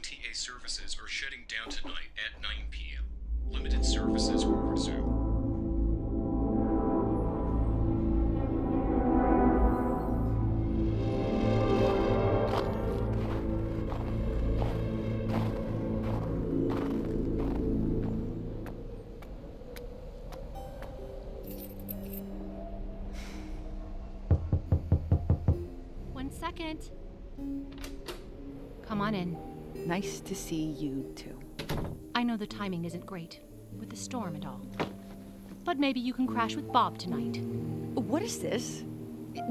MTA 0.00 0.34
services 0.34 0.96
are 0.98 1.06
shutting 1.06 1.40
down 1.46 1.70
tonight 1.70 2.08
at 2.16 2.40
9 2.40 2.50
p.m. 2.70 3.04
Limited 3.50 3.84
services 3.84 4.46
will 4.46 4.54
resume. 4.54 5.29
See 30.40 30.74
you 30.78 31.12
too. 31.14 31.38
I 32.14 32.22
know 32.22 32.36
the 32.36 32.46
timing 32.46 32.84
isn't 32.84 33.04
great, 33.04 33.40
with 33.78 33.90
the 33.90 33.96
storm 33.96 34.34
and 34.34 34.44
all. 34.46 34.62
But 35.64 35.78
maybe 35.78 36.00
you 36.00 36.14
can 36.14 36.26
crash 36.26 36.56
with 36.56 36.72
Bob 36.72 36.98
tonight. 36.98 37.40
What 37.94 38.22
is 38.22 38.38
this? 38.38 38.84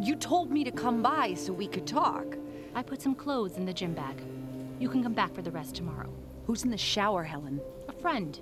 You 0.02 0.16
told 0.16 0.52
me 0.52 0.64
to 0.64 0.72
come 0.72 1.02
by 1.02 1.36
so 1.36 1.54
we 1.54 1.68
could 1.68 1.86
talk. 1.86 2.38
I 2.74 2.82
put 2.82 3.02
some 3.02 3.16
clothes 3.16 3.58
in 3.58 3.66
the 3.66 3.74
gym 3.74 3.94
bag. 3.94 4.22
You 4.80 4.90
can 4.90 5.04
come 5.04 5.14
back 5.14 5.34
for 5.34 5.42
the 5.42 5.52
rest 5.52 5.76
tomorrow. 5.76 6.12
Who's 6.48 6.64
in 6.64 6.72
the 6.72 6.78
shower, 6.78 7.24
Helen? 7.24 7.62
A 7.88 7.94
friend. 7.94 8.40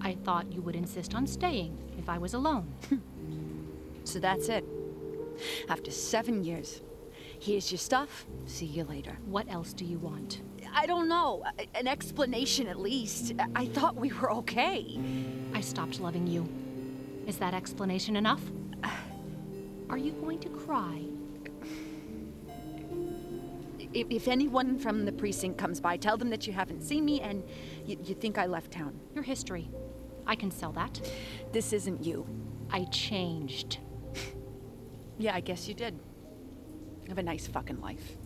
I 0.00 0.14
thought 0.24 0.52
you 0.52 0.60
would 0.62 0.76
insist 0.76 1.14
on 1.14 1.26
staying 1.26 1.78
if 1.98 2.08
I 2.08 2.18
was 2.18 2.34
alone. 2.34 2.72
Hmm. 2.88 2.98
So 4.04 4.18
that's 4.18 4.48
it. 4.48 4.64
After 5.68 5.90
seven 5.90 6.44
years. 6.44 6.82
Here's 7.40 7.72
your 7.72 7.78
stuff. 7.78 8.26
See 8.46 8.66
you 8.66 8.84
later. 8.84 9.16
What 9.24 9.50
else 9.50 9.72
do 9.72 9.84
you 9.84 9.98
want? 9.98 10.42
I 10.74 10.86
don't 10.86 11.08
know. 11.08 11.44
An 11.74 11.86
explanation 11.86 12.66
at 12.66 12.80
least. 12.80 13.32
I 13.54 13.66
thought 13.66 13.96
we 13.96 14.12
were 14.12 14.32
okay. 14.32 14.98
I 15.54 15.60
stopped 15.60 16.00
loving 16.00 16.26
you. 16.26 16.48
Is 17.26 17.36
that 17.38 17.54
explanation 17.54 18.16
enough? 18.16 18.42
Are 19.90 19.98
you 19.98 20.12
going 20.12 20.38
to 20.40 20.48
cry? 20.48 21.02
If, 23.92 24.06
if 24.10 24.28
anyone 24.28 24.78
from 24.78 25.04
the 25.04 25.12
precinct 25.12 25.58
comes 25.58 25.80
by, 25.80 25.98
tell 25.98 26.16
them 26.16 26.30
that 26.30 26.46
you 26.46 26.52
haven't 26.52 26.82
seen 26.82 27.04
me 27.04 27.20
and 27.20 27.44
you, 27.84 27.98
you 28.02 28.14
think 28.14 28.38
I 28.38 28.46
left 28.46 28.70
town. 28.70 28.98
Your 29.14 29.22
history. 29.22 29.68
I 30.26 30.34
can 30.34 30.50
sell 30.50 30.72
that. 30.72 31.00
This 31.52 31.72
isn't 31.72 32.02
you. 32.04 32.26
I 32.70 32.84
changed. 32.84 33.78
Yeah, 35.18 35.36
I 35.36 35.40
guess 35.40 35.68
you 35.68 35.74
did. 35.74 35.96
Have 37.06 37.18
a 37.18 37.22
nice 37.22 37.46
fucking 37.46 37.80
life. 37.80 38.16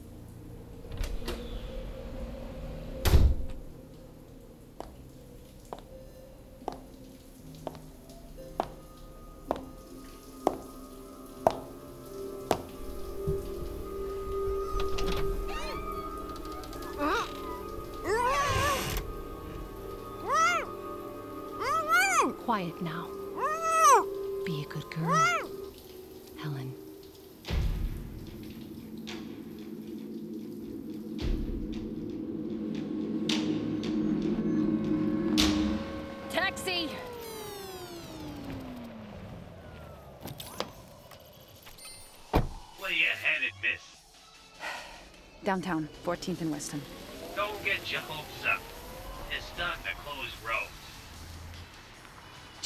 Quiet 22.46 22.80
now. 22.80 23.08
Be 24.44 24.62
a 24.62 24.72
good 24.72 24.88
girl. 24.92 25.50
Helen. 26.38 26.72
Taxi! 36.30 36.88
Where 42.78 42.92
you 42.92 43.06
headed, 43.24 43.50
miss? 43.60 43.82
Downtown, 45.42 45.88
14th 46.04 46.42
and 46.42 46.52
Weston. 46.52 46.80
Don't 47.34 47.64
get 47.64 47.90
your 47.90 48.02
hopes 48.02 48.46
up. 48.48 48.62
It's 49.36 49.46
starting 49.46 49.82
to 49.82 49.90
close 50.04 50.30
roads. 50.46 50.70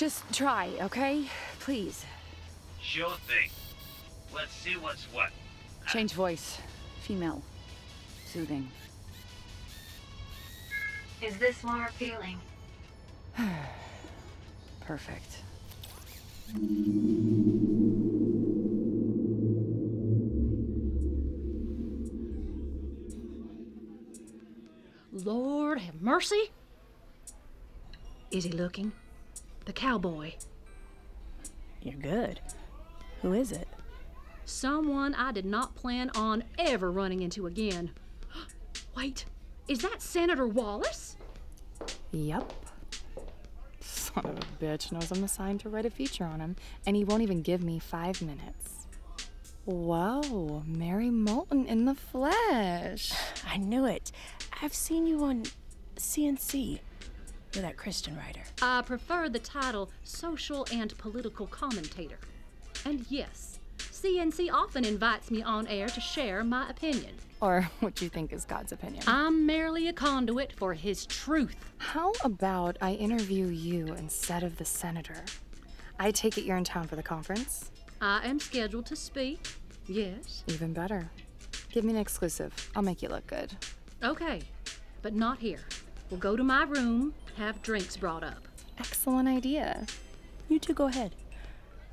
Just 0.00 0.24
try, 0.32 0.70
okay? 0.80 1.26
Please. 1.58 2.06
Sure 2.80 3.12
thing. 3.28 3.50
Let's 4.34 4.50
see 4.50 4.72
what's 4.78 5.04
what. 5.12 5.28
Change 5.88 6.14
voice. 6.14 6.56
Female. 7.02 7.42
Soothing. 8.24 8.66
Is 11.20 11.36
this 11.36 11.62
more 11.62 11.84
appealing? 11.84 12.38
Perfect. 14.80 15.42
Lord 25.12 25.78
have 25.80 26.00
mercy. 26.00 26.52
Is 28.30 28.44
he 28.44 28.52
looking? 28.52 28.92
The 29.70 29.74
cowboy. 29.74 30.32
You're 31.80 31.94
good. 31.94 32.40
Who 33.22 33.32
is 33.34 33.52
it? 33.52 33.68
Someone 34.44 35.14
I 35.14 35.30
did 35.30 35.44
not 35.44 35.76
plan 35.76 36.10
on 36.16 36.42
ever 36.58 36.90
running 36.90 37.22
into 37.22 37.46
again. 37.46 37.92
Wait, 38.96 39.26
is 39.68 39.78
that 39.82 40.02
Senator 40.02 40.48
Wallace? 40.48 41.16
Yep. 42.10 42.52
Son 43.78 44.26
of 44.26 44.38
a 44.38 44.64
bitch 44.64 44.90
knows 44.90 45.12
I'm 45.12 45.22
assigned 45.22 45.60
to 45.60 45.68
write 45.68 45.86
a 45.86 45.90
feature 45.90 46.24
on 46.24 46.40
him, 46.40 46.56
and 46.84 46.96
he 46.96 47.04
won't 47.04 47.22
even 47.22 47.40
give 47.40 47.62
me 47.62 47.78
five 47.78 48.20
minutes. 48.20 48.88
Whoa, 49.66 50.64
Mary 50.66 51.10
Moulton 51.10 51.66
in 51.66 51.84
the 51.84 51.94
flesh. 51.94 53.12
I 53.46 53.56
knew 53.58 53.86
it. 53.86 54.10
I've 54.60 54.74
seen 54.74 55.06
you 55.06 55.22
on 55.22 55.44
CNC. 55.94 56.80
You're 57.52 57.62
that 57.62 57.76
Christian 57.76 58.16
writer. 58.16 58.42
I 58.62 58.82
prefer 58.82 59.28
the 59.28 59.40
title 59.40 59.90
Social 60.04 60.66
and 60.72 60.96
Political 60.98 61.48
Commentator. 61.48 62.18
And 62.84 63.04
yes, 63.08 63.58
CNC 63.78 64.52
often 64.52 64.84
invites 64.84 65.30
me 65.30 65.42
on 65.42 65.66
air 65.66 65.88
to 65.88 66.00
share 66.00 66.44
my 66.44 66.70
opinion. 66.70 67.16
Or 67.40 67.62
what 67.80 68.00
you 68.00 68.08
think 68.08 68.32
is 68.32 68.44
God's 68.44 68.70
opinion. 68.70 69.02
I'm 69.06 69.46
merely 69.46 69.88
a 69.88 69.92
conduit 69.92 70.52
for 70.52 70.74
his 70.74 71.06
truth. 71.06 71.56
How 71.78 72.12
about 72.22 72.76
I 72.80 72.92
interview 72.92 73.46
you 73.46 73.86
instead 73.94 74.44
of 74.44 74.56
the 74.56 74.64
senator? 74.64 75.24
I 75.98 76.12
take 76.12 76.38
it 76.38 76.44
you're 76.44 76.56
in 76.56 76.64
town 76.64 76.86
for 76.86 76.96
the 76.96 77.02
conference? 77.02 77.72
I 78.00 78.26
am 78.26 78.38
scheduled 78.38 78.86
to 78.86 78.96
speak. 78.96 79.40
Yes. 79.86 80.44
Even 80.46 80.72
better. 80.72 81.10
Give 81.72 81.84
me 81.84 81.92
an 81.94 81.98
exclusive. 81.98 82.70
I'll 82.76 82.82
make 82.82 83.02
you 83.02 83.08
look 83.08 83.26
good. 83.26 83.50
Okay, 84.04 84.40
but 85.02 85.14
not 85.14 85.38
here. 85.40 85.60
We'll 86.10 86.20
go 86.20 86.36
to 86.36 86.42
my 86.42 86.64
room, 86.64 87.14
have 87.36 87.62
drinks 87.62 87.96
brought 87.96 88.24
up. 88.24 88.48
Excellent 88.78 89.28
idea. 89.28 89.86
You 90.48 90.58
two 90.58 90.74
go 90.74 90.86
ahead. 90.86 91.14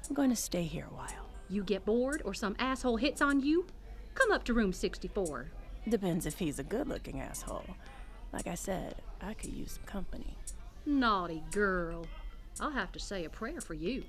I'm 0.08 0.15
going 0.15 0.30
to 0.30 0.36
stay 0.36 0.63
here 0.63 0.88
a 0.89 0.95
while. 0.95 1.30
You 1.50 1.63
get 1.63 1.86
bored 1.86 2.21
or 2.26 2.34
some 2.34 2.56
asshole 2.60 2.97
hits 2.97 3.21
on 3.21 3.41
you? 3.41 3.65
Come 4.15 4.32
up 4.32 4.43
to 4.45 4.54
room 4.54 4.73
64. 4.73 5.52
Depends 5.88 6.26
if 6.26 6.39
he's 6.39 6.60
a 6.60 6.63
good 6.63 6.88
looking 6.88 7.21
asshole. 7.21 7.65
Like 8.34 8.47
I 8.47 8.56
said, 8.56 8.95
I 9.21 9.34
could 9.34 9.54
use 9.54 9.73
some 9.73 9.84
company. 9.84 10.38
Naughty 10.86 11.43
girl. 11.52 12.06
I'll 12.60 12.71
have 12.71 12.91
to 12.93 13.00
say 13.00 13.26
a 13.26 13.30
prayer 13.30 13.62
for 13.62 13.73
you. 13.73 14.04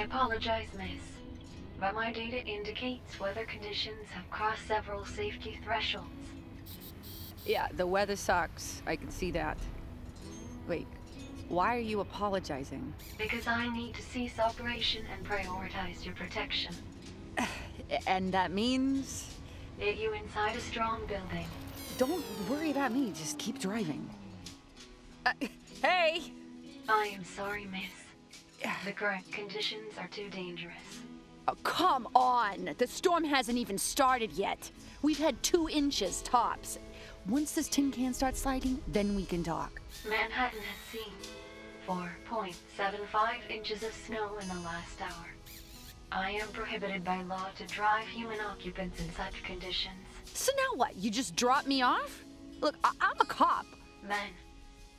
I 0.00 0.04
apologize, 0.04 0.68
miss, 0.78 1.02
but 1.78 1.94
my 1.94 2.10
data 2.10 2.42
indicates 2.46 3.20
weather 3.20 3.44
conditions 3.44 4.08
have 4.12 4.30
crossed 4.30 4.66
several 4.66 5.04
safety 5.04 5.60
thresholds. 5.62 6.08
Yeah, 7.44 7.68
the 7.76 7.86
weather 7.86 8.16
sucks. 8.16 8.80
I 8.86 8.96
can 8.96 9.10
see 9.10 9.30
that. 9.32 9.58
Wait, 10.66 10.86
why 11.50 11.76
are 11.76 11.80
you 11.80 12.00
apologizing? 12.00 12.94
Because 13.18 13.46
I 13.46 13.68
need 13.68 13.92
to 13.92 14.00
cease 14.00 14.38
operation 14.38 15.04
and 15.12 15.22
prioritize 15.26 16.02
your 16.04 16.14
protection. 16.14 16.74
And 18.06 18.32
that 18.32 18.52
means. 18.52 19.34
Get 19.78 19.98
you 19.98 20.14
inside 20.14 20.56
a 20.56 20.60
strong 20.60 21.00
building. 21.06 21.46
Don't 21.98 22.24
worry 22.48 22.70
about 22.70 22.92
me, 22.92 23.12
just 23.12 23.36
keep 23.38 23.58
driving. 23.58 24.08
Uh, 25.26 25.32
hey! 25.82 26.22
I 26.88 27.06
am 27.14 27.24
sorry, 27.24 27.66
miss. 27.66 28.09
The 28.84 28.92
current 28.92 29.30
conditions 29.32 29.92
are 29.98 30.08
too 30.08 30.28
dangerous. 30.30 30.74
Oh, 31.48 31.54
come 31.64 32.08
on! 32.14 32.70
The 32.78 32.86
storm 32.86 33.24
hasn't 33.24 33.58
even 33.58 33.78
started 33.78 34.32
yet. 34.32 34.70
We've 35.02 35.18
had 35.18 35.42
two 35.42 35.68
inches 35.68 36.22
tops. 36.22 36.78
Once 37.28 37.52
this 37.52 37.68
tin 37.68 37.90
can 37.90 38.14
starts 38.14 38.40
sliding, 38.40 38.80
then 38.88 39.16
we 39.16 39.24
can 39.24 39.42
talk. 39.42 39.80
Manhattan 40.08 40.60
has 40.60 41.00
seen 41.00 41.12
4.75 41.86 43.50
inches 43.50 43.82
of 43.82 43.92
snow 43.92 44.38
in 44.38 44.48
the 44.48 44.60
last 44.60 45.00
hour. 45.00 45.26
I 46.12 46.32
am 46.32 46.48
prohibited 46.48 47.04
by 47.04 47.22
law 47.22 47.46
to 47.56 47.66
drive 47.66 48.06
human 48.06 48.40
occupants 48.40 49.00
in 49.00 49.10
such 49.12 49.42
conditions. 49.44 49.94
So 50.32 50.52
now 50.56 50.76
what? 50.76 50.96
You 50.96 51.10
just 51.10 51.36
drop 51.36 51.66
me 51.66 51.82
off? 51.82 52.24
Look, 52.60 52.76
I- 52.84 52.92
I'm 53.00 53.20
a 53.20 53.24
cop. 53.24 53.66
Then, 54.02 54.30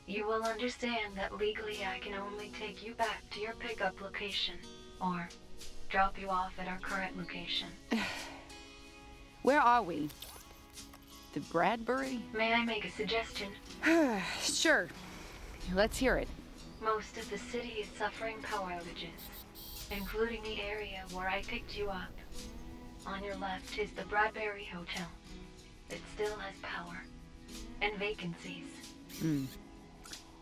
you 0.06 0.26
will 0.26 0.42
understand 0.42 1.16
that 1.16 1.36
legally 1.36 1.78
I 1.84 1.98
can 1.98 2.14
only 2.14 2.50
take 2.58 2.84
you 2.84 2.94
back 2.94 3.22
to 3.30 3.40
your 3.40 3.54
pickup 3.54 4.00
location 4.00 4.54
or 5.00 5.28
drop 5.88 6.18
you 6.20 6.28
off 6.28 6.52
at 6.58 6.68
our 6.68 6.78
current 6.78 7.16
location. 7.16 7.68
Where 9.42 9.60
are 9.60 9.82
we? 9.82 10.08
The 11.34 11.40
Bradbury? 11.40 12.20
May 12.32 12.52
I 12.52 12.64
make 12.64 12.84
a 12.84 12.90
suggestion? 12.90 13.48
sure. 14.40 14.88
Let's 15.74 15.98
hear 15.98 16.16
it. 16.16 16.28
Most 16.82 17.16
of 17.16 17.28
the 17.30 17.38
city 17.38 17.74
is 17.80 17.88
suffering 17.96 18.36
power 18.42 18.70
outages, 18.70 19.90
including 19.90 20.42
the 20.42 20.60
area 20.60 21.04
where 21.12 21.28
I 21.28 21.42
picked 21.42 21.76
you 21.76 21.88
up. 21.88 22.10
On 23.06 23.22
your 23.24 23.36
left 23.36 23.78
is 23.78 23.90
the 23.92 24.02
Bradbury 24.02 24.68
Hotel. 24.72 25.06
It 25.90 26.00
still 26.14 26.36
has 26.36 26.54
power 26.62 27.02
and 27.80 27.96
vacancies. 27.98 28.66
Hmm. 29.20 29.44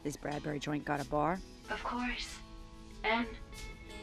This 0.03 0.17
Bradbury 0.17 0.59
joint 0.59 0.85
got 0.85 1.01
a 1.01 1.05
bar? 1.05 1.39
Of 1.71 1.83
course. 1.85 2.39
And 3.05 3.27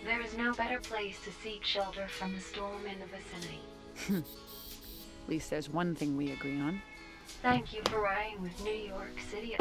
there 0.05 0.21
is 0.21 0.37
no 0.37 0.53
better 0.53 0.79
place 0.79 1.19
to 1.23 1.31
seek 1.31 1.63
shelter 1.63 2.07
from 2.07 2.33
the 2.33 2.39
storm 2.39 2.85
in 2.85 2.99
the 2.99 3.05
vicinity. 3.07 4.23
At 5.23 5.29
least 5.29 5.49
there's 5.49 5.69
one 5.69 5.95
thing 5.95 6.15
we 6.15 6.31
agree 6.31 6.59
on. 6.59 6.81
Thank 7.41 7.73
you 7.73 7.81
for 7.85 8.01
riding 8.01 8.41
with 8.41 8.63
New 8.63 8.71
York 8.71 9.15
City 9.29 9.55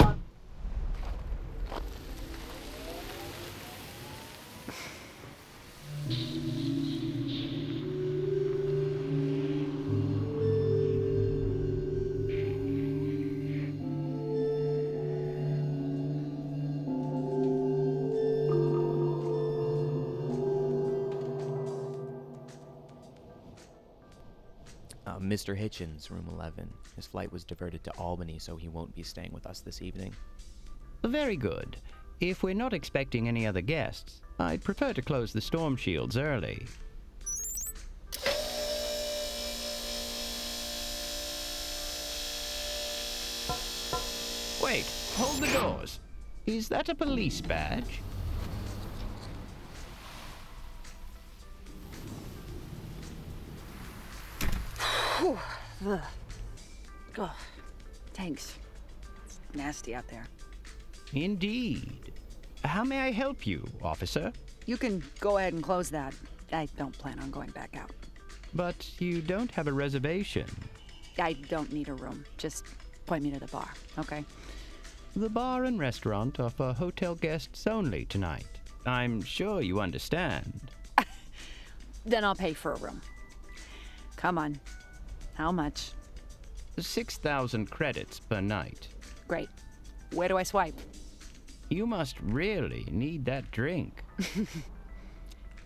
Mr. 25.27 25.59
Hitchens, 25.59 26.09
room 26.09 26.29
11. 26.31 26.73
His 26.95 27.07
flight 27.07 27.33
was 27.33 27.43
diverted 27.43 27.83
to 27.85 27.91
Albany, 27.99 28.39
so 28.39 28.57
he 28.57 28.69
won't 28.69 28.95
be 28.95 29.03
staying 29.03 29.33
with 29.33 29.45
us 29.47 29.61
this 29.61 29.83
evening. 29.83 30.15
Very 31.03 31.37
good. 31.37 31.77
If 32.21 32.45
we're 32.45 32.55
not 32.55 32.73
expecting 32.73 33.27
any 33.27 33.45
other 33.45 33.61
guests, 33.61 34.21
I'd 34.39 34.63
prefer 34.63 34.93
to 34.93 35.03
close 35.03 35.33
the 35.33 35.41
storm 35.41 35.77
shields 35.77 36.17
early. 36.17 36.67
Wait, 44.63 44.87
hold 45.17 45.43
the 45.43 45.53
doors. 45.53 45.99
Is 46.47 46.69
that 46.69 46.89
a 46.89 46.95
police 46.95 47.41
badge? 47.41 48.01
Ugh. 55.87 56.01
Ugh. 57.19 57.31
Thanks. 58.13 58.57
It's 59.25 59.39
nasty 59.55 59.95
out 59.95 60.09
there. 60.09 60.27
Indeed. 61.13 62.13
How 62.65 62.83
may 62.83 63.01
I 63.01 63.13
help 63.13 63.47
you, 63.47 63.65
officer? 63.83 64.33
You 64.67 64.77
can 64.77 65.03
go 65.21 65.39
ahead 65.39 65.53
and 65.53 65.63
close 65.63 65.89
that. 65.91 66.15
I 66.53 66.67
don't 66.77 66.97
plan 66.99 67.21
on 67.21 67.31
going 67.31 67.51
back 67.51 67.77
out. 67.77 67.93
But 68.55 68.91
you 68.99 69.21
don't 69.21 69.51
have 69.53 69.69
a 69.69 69.73
reservation. 69.73 70.47
I 71.19 71.35
don't 71.35 71.73
need 71.73 71.89
a 71.89 71.95
room. 71.95 72.25
Just 72.37 72.65
point 73.07 73.23
me 73.23 73.31
to 73.31 73.39
the 73.39 73.47
bar, 73.47 73.69
okay? 73.99 74.25
The 75.15 75.29
bar 75.29 75.65
and 75.65 75.79
restaurant 75.79 76.41
are 76.41 76.51
for 76.51 76.73
hotel 76.73 77.15
guests 77.15 77.67
only 77.67 78.07
tonight. 78.07 78.47
I'm 78.85 79.23
sure 79.23 79.61
you 79.63 79.81
understand. 79.81 80.73
Then 82.05 82.25
I'll 82.25 82.37
pay 82.37 82.53
for 82.53 82.73
a 82.73 82.77
room. 82.77 83.01
Come 84.17 84.39
on. 84.39 84.61
How 85.37 85.53
much? 85.53 85.93
6,000 86.79 87.71
credits 87.71 88.21
per 88.21 88.41
night. 88.41 88.89
Great. 89.29 89.49
Where 90.13 90.29
do 90.29 90.37
I 90.37 90.43
swipe? 90.43 90.79
You 91.69 91.87
must 91.87 92.21
really 92.21 92.87
need 92.91 93.25
that 93.27 93.51
drink. 93.51 94.05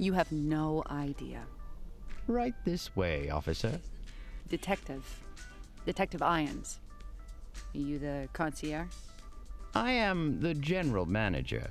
You 0.00 0.14
have 0.14 0.32
no 0.32 0.82
idea. 0.90 1.42
Right 2.26 2.54
this 2.64 2.96
way, 2.96 3.28
officer. 3.28 3.78
Detective. 4.48 5.04
Detective 5.84 6.22
Irons. 6.22 6.80
Are 7.74 7.78
you 7.78 7.98
the 7.98 8.26
concierge? 8.32 8.88
I 9.74 9.92
am 9.92 10.40
the 10.40 10.54
general 10.54 11.04
manager. 11.04 11.70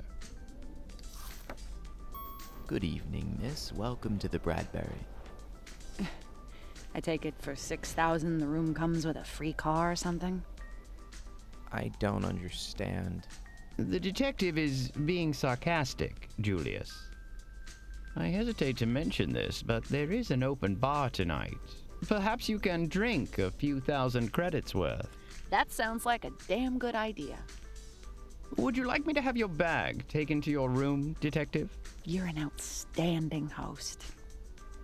Good 2.68 2.84
evening, 2.84 3.36
miss. 3.42 3.72
Welcome 3.72 4.16
to 4.20 4.28
the 4.28 4.38
Bradbury. 4.38 5.04
I 6.94 7.00
take 7.00 7.24
it 7.24 7.34
for 7.38 7.54
6000 7.54 8.38
the 8.38 8.46
room 8.46 8.74
comes 8.74 9.06
with 9.06 9.16
a 9.16 9.24
free 9.24 9.52
car 9.52 9.92
or 9.92 9.96
something? 9.96 10.42
I 11.72 11.90
don't 11.98 12.24
understand. 12.24 13.26
The 13.76 14.00
detective 14.00 14.58
is 14.58 14.90
being 14.90 15.32
sarcastic, 15.32 16.28
Julius. 16.40 16.92
I 18.16 18.26
hesitate 18.26 18.76
to 18.78 18.86
mention 18.86 19.32
this, 19.32 19.62
but 19.62 19.84
there 19.84 20.10
is 20.10 20.32
an 20.32 20.42
open 20.42 20.74
bar 20.74 21.10
tonight. 21.10 21.56
Perhaps 22.06 22.48
you 22.48 22.58
can 22.58 22.88
drink 22.88 23.38
a 23.38 23.50
few 23.50 23.78
thousand 23.78 24.32
credits 24.32 24.74
worth. 24.74 25.16
That 25.50 25.70
sounds 25.70 26.04
like 26.04 26.24
a 26.24 26.32
damn 26.48 26.78
good 26.78 26.94
idea. 26.94 27.38
Would 28.56 28.76
you 28.76 28.84
like 28.84 29.06
me 29.06 29.14
to 29.14 29.20
have 29.20 29.36
your 29.36 29.48
bag 29.48 30.06
taken 30.08 30.40
to 30.42 30.50
your 30.50 30.68
room, 30.68 31.14
detective? 31.20 31.70
You're 32.04 32.26
an 32.26 32.38
outstanding 32.38 33.48
host. 33.48 34.04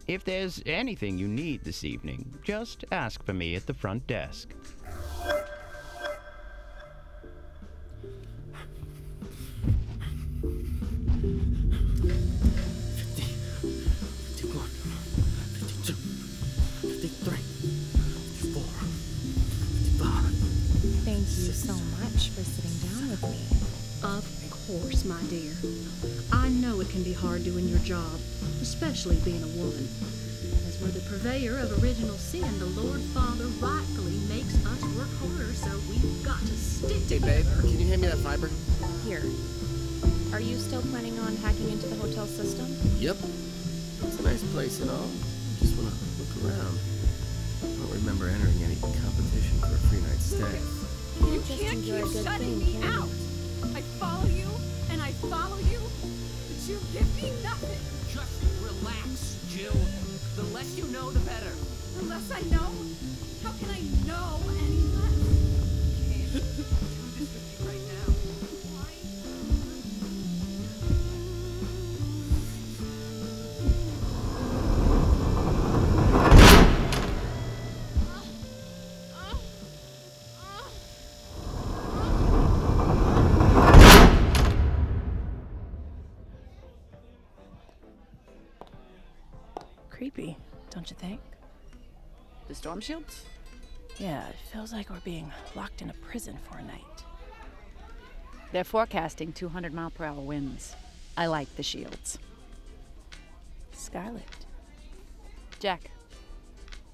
If 0.08 0.22
there's 0.22 0.62
anything 0.66 1.18
you 1.18 1.26
need 1.26 1.64
this 1.64 1.82
evening, 1.82 2.32
just 2.44 2.84
ask 2.92 3.24
for 3.24 3.32
me 3.32 3.56
at 3.56 3.66
the 3.66 3.74
front 3.74 4.06
desk. 4.06 4.54
Thank 21.04 21.18
you 21.18 21.52
so 21.52 21.74
much 22.00 22.30
for 22.30 22.44
sitting 22.44 22.78
down 22.88 23.10
with 23.10 23.22
me. 23.24 23.40
Of 24.02 24.24
course, 24.66 25.04
my 25.04 25.20
dear. 25.28 25.52
I 26.32 26.48
know 26.48 26.80
it 26.80 26.90
can 26.90 27.02
be 27.02 27.12
hard 27.12 27.42
doing 27.44 27.68
your 27.68 27.80
job, 27.80 28.20
especially 28.62 29.16
being 29.24 29.42
a 29.42 29.48
woman. 29.58 29.88
As 30.68 30.78
we're 30.80 30.88
the 30.94 31.00
purveyor 31.08 31.58
of 31.58 31.82
original 31.82 32.16
sin, 32.16 32.46
the 32.58 32.66
Lord 32.66 33.00
Father 33.14 33.46
rightfully 33.60 34.18
makes 34.28 34.54
us 34.66 34.82
work 34.96 35.10
harder, 35.20 35.52
so 35.54 35.70
we've 35.88 36.22
got 36.24 36.40
to 36.40 36.56
stick 36.56 36.90
Hey, 37.08 37.18
together. 37.20 37.42
babe, 37.42 37.60
can 37.60 37.80
you 37.80 37.86
hand 37.88 38.02
me 38.02 38.08
that 38.08 38.18
fiber? 38.18 38.50
Here. 39.04 39.22
Are 40.32 40.40
you 40.40 40.58
still 40.58 40.82
planning 40.82 41.18
on 41.20 41.36
hacking 41.36 41.70
into 41.70 41.86
the 41.86 41.96
hotel 41.96 42.26
system? 42.26 42.66
Yep. 42.98 43.16
It's 44.02 44.18
a 44.20 44.22
nice 44.22 44.42
place 44.52 44.80
and 44.80 44.90
all. 44.90 45.06
I 45.08 45.60
just 45.60 45.76
wanna 45.76 45.94
look 46.18 46.32
around. 46.44 46.78
I 47.62 47.66
don't 47.66 47.92
remember 47.92 48.28
entering 48.28 48.60
any 48.62 48.76
competition 48.76 49.56
for 49.60 49.72
a 49.74 49.80
free 49.88 50.00
night 50.00 50.20
stay. 50.20 50.60
You 51.32 51.40
can't 51.48 51.80
keep 51.82 52.22
shutting 52.22 52.58
me 52.58 52.76
out. 52.84 53.08
I 53.74 53.80
follow 53.98 54.26
you 54.28 54.48
and 54.90 55.00
I 55.00 55.12
follow 55.32 55.56
you, 55.72 55.80
but 55.80 56.68
you 56.68 56.78
give 56.92 57.08
me 57.16 57.32
nothing. 57.42 57.80
Less 60.76 60.86
you 60.86 60.92
know, 60.92 61.10
the 61.10 61.20
better. 61.20 61.52
The 61.96 62.04
less 62.04 62.30
I 62.30 62.40
know, 62.50 62.72
how 63.42 63.52
can 63.58 63.70
I 63.70 63.80
know 64.06 64.40
any 64.50 64.82
less? 64.94 66.42
don't 90.86 91.02
you 91.02 91.08
think? 91.08 91.20
The 92.46 92.54
storm 92.54 92.80
shields? 92.80 93.24
Yeah, 93.98 94.28
it 94.28 94.36
feels 94.52 94.72
like 94.72 94.88
we're 94.88 95.00
being 95.00 95.32
locked 95.56 95.82
in 95.82 95.90
a 95.90 95.94
prison 95.94 96.38
for 96.48 96.58
a 96.58 96.62
night. 96.62 97.04
They're 98.52 98.62
forecasting 98.62 99.32
200 99.32 99.74
mile 99.74 99.90
per 99.90 100.04
hour 100.04 100.20
winds. 100.20 100.76
I 101.16 101.26
like 101.26 101.54
the 101.56 101.62
shields. 101.64 102.18
Scarlet, 103.72 104.22
Jack, 105.58 105.90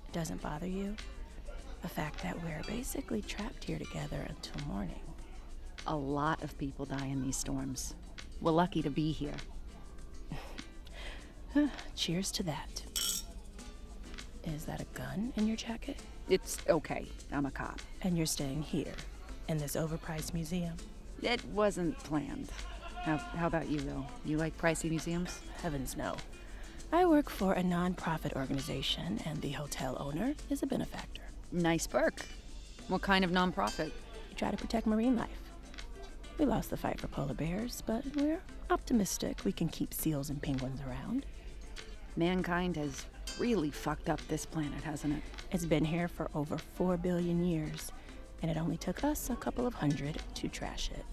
it 0.08 0.12
doesn't 0.12 0.40
bother 0.40 0.66
you? 0.66 0.96
The 1.82 1.88
fact 1.88 2.22
that 2.22 2.42
we're 2.42 2.62
basically 2.66 3.20
trapped 3.20 3.64
here 3.64 3.78
together 3.78 4.26
until 4.28 4.66
morning. 4.68 5.00
a 5.86 5.94
lot 5.96 6.42
of 6.42 6.56
people 6.56 6.86
die 6.86 7.06
in 7.06 7.22
these 7.22 7.36
storms. 7.36 7.94
We're 8.40 8.52
lucky 8.52 8.80
to 8.82 8.90
be 8.90 9.12
here. 9.12 9.34
Cheers 11.96 12.30
to 12.32 12.42
that. 12.44 12.91
Is 14.44 14.64
that 14.64 14.80
a 14.80 14.84
gun 14.98 15.32
in 15.36 15.46
your 15.46 15.56
jacket? 15.56 15.98
It's 16.28 16.58
okay. 16.68 17.06
I'm 17.32 17.46
a 17.46 17.50
cop. 17.50 17.80
And 18.02 18.16
you're 18.16 18.26
staying 18.26 18.62
here, 18.62 18.94
in 19.48 19.58
this 19.58 19.76
overpriced 19.76 20.34
museum? 20.34 20.74
It 21.22 21.44
wasn't 21.46 21.98
planned. 22.00 22.50
How, 23.02 23.16
how 23.16 23.46
about 23.46 23.68
you, 23.68 23.80
though? 23.80 24.06
You 24.24 24.38
like 24.38 24.56
pricey 24.58 24.90
museums? 24.90 25.40
Heavens 25.62 25.96
no. 25.96 26.16
I 26.92 27.06
work 27.06 27.30
for 27.30 27.54
a 27.54 27.62
non-profit 27.62 28.34
organization, 28.34 29.20
and 29.24 29.40
the 29.40 29.52
hotel 29.52 29.96
owner 29.98 30.34
is 30.50 30.62
a 30.62 30.66
benefactor. 30.66 31.22
Nice 31.50 31.86
perk. 31.86 32.26
What 32.88 33.02
kind 33.02 33.24
of 33.24 33.30
nonprofit? 33.30 33.92
We 34.28 34.34
try 34.36 34.50
to 34.50 34.56
protect 34.56 34.86
marine 34.86 35.16
life. 35.16 35.30
We 36.38 36.46
lost 36.46 36.70
the 36.70 36.76
fight 36.76 37.00
for 37.00 37.06
polar 37.08 37.34
bears, 37.34 37.82
but 37.86 38.04
we're 38.16 38.40
optimistic 38.70 39.44
we 39.44 39.52
can 39.52 39.68
keep 39.68 39.94
seals 39.94 40.30
and 40.30 40.42
penguins 40.42 40.80
around. 40.80 41.26
Mankind 42.16 42.76
has 42.76 43.06
really 43.38 43.70
fucked 43.70 44.08
up 44.08 44.20
this 44.28 44.46
planet, 44.46 44.82
hasn't 44.82 45.16
it? 45.16 45.22
It's 45.50 45.64
been 45.64 45.84
here 45.84 46.08
for 46.08 46.30
over 46.34 46.58
four 46.58 46.96
billion 46.96 47.44
years, 47.44 47.92
and 48.42 48.50
it 48.50 48.56
only 48.56 48.76
took 48.76 49.04
us 49.04 49.30
a 49.30 49.36
couple 49.36 49.66
of 49.66 49.74
hundred 49.74 50.20
to 50.34 50.48
trash 50.48 50.90
it. 50.90 51.04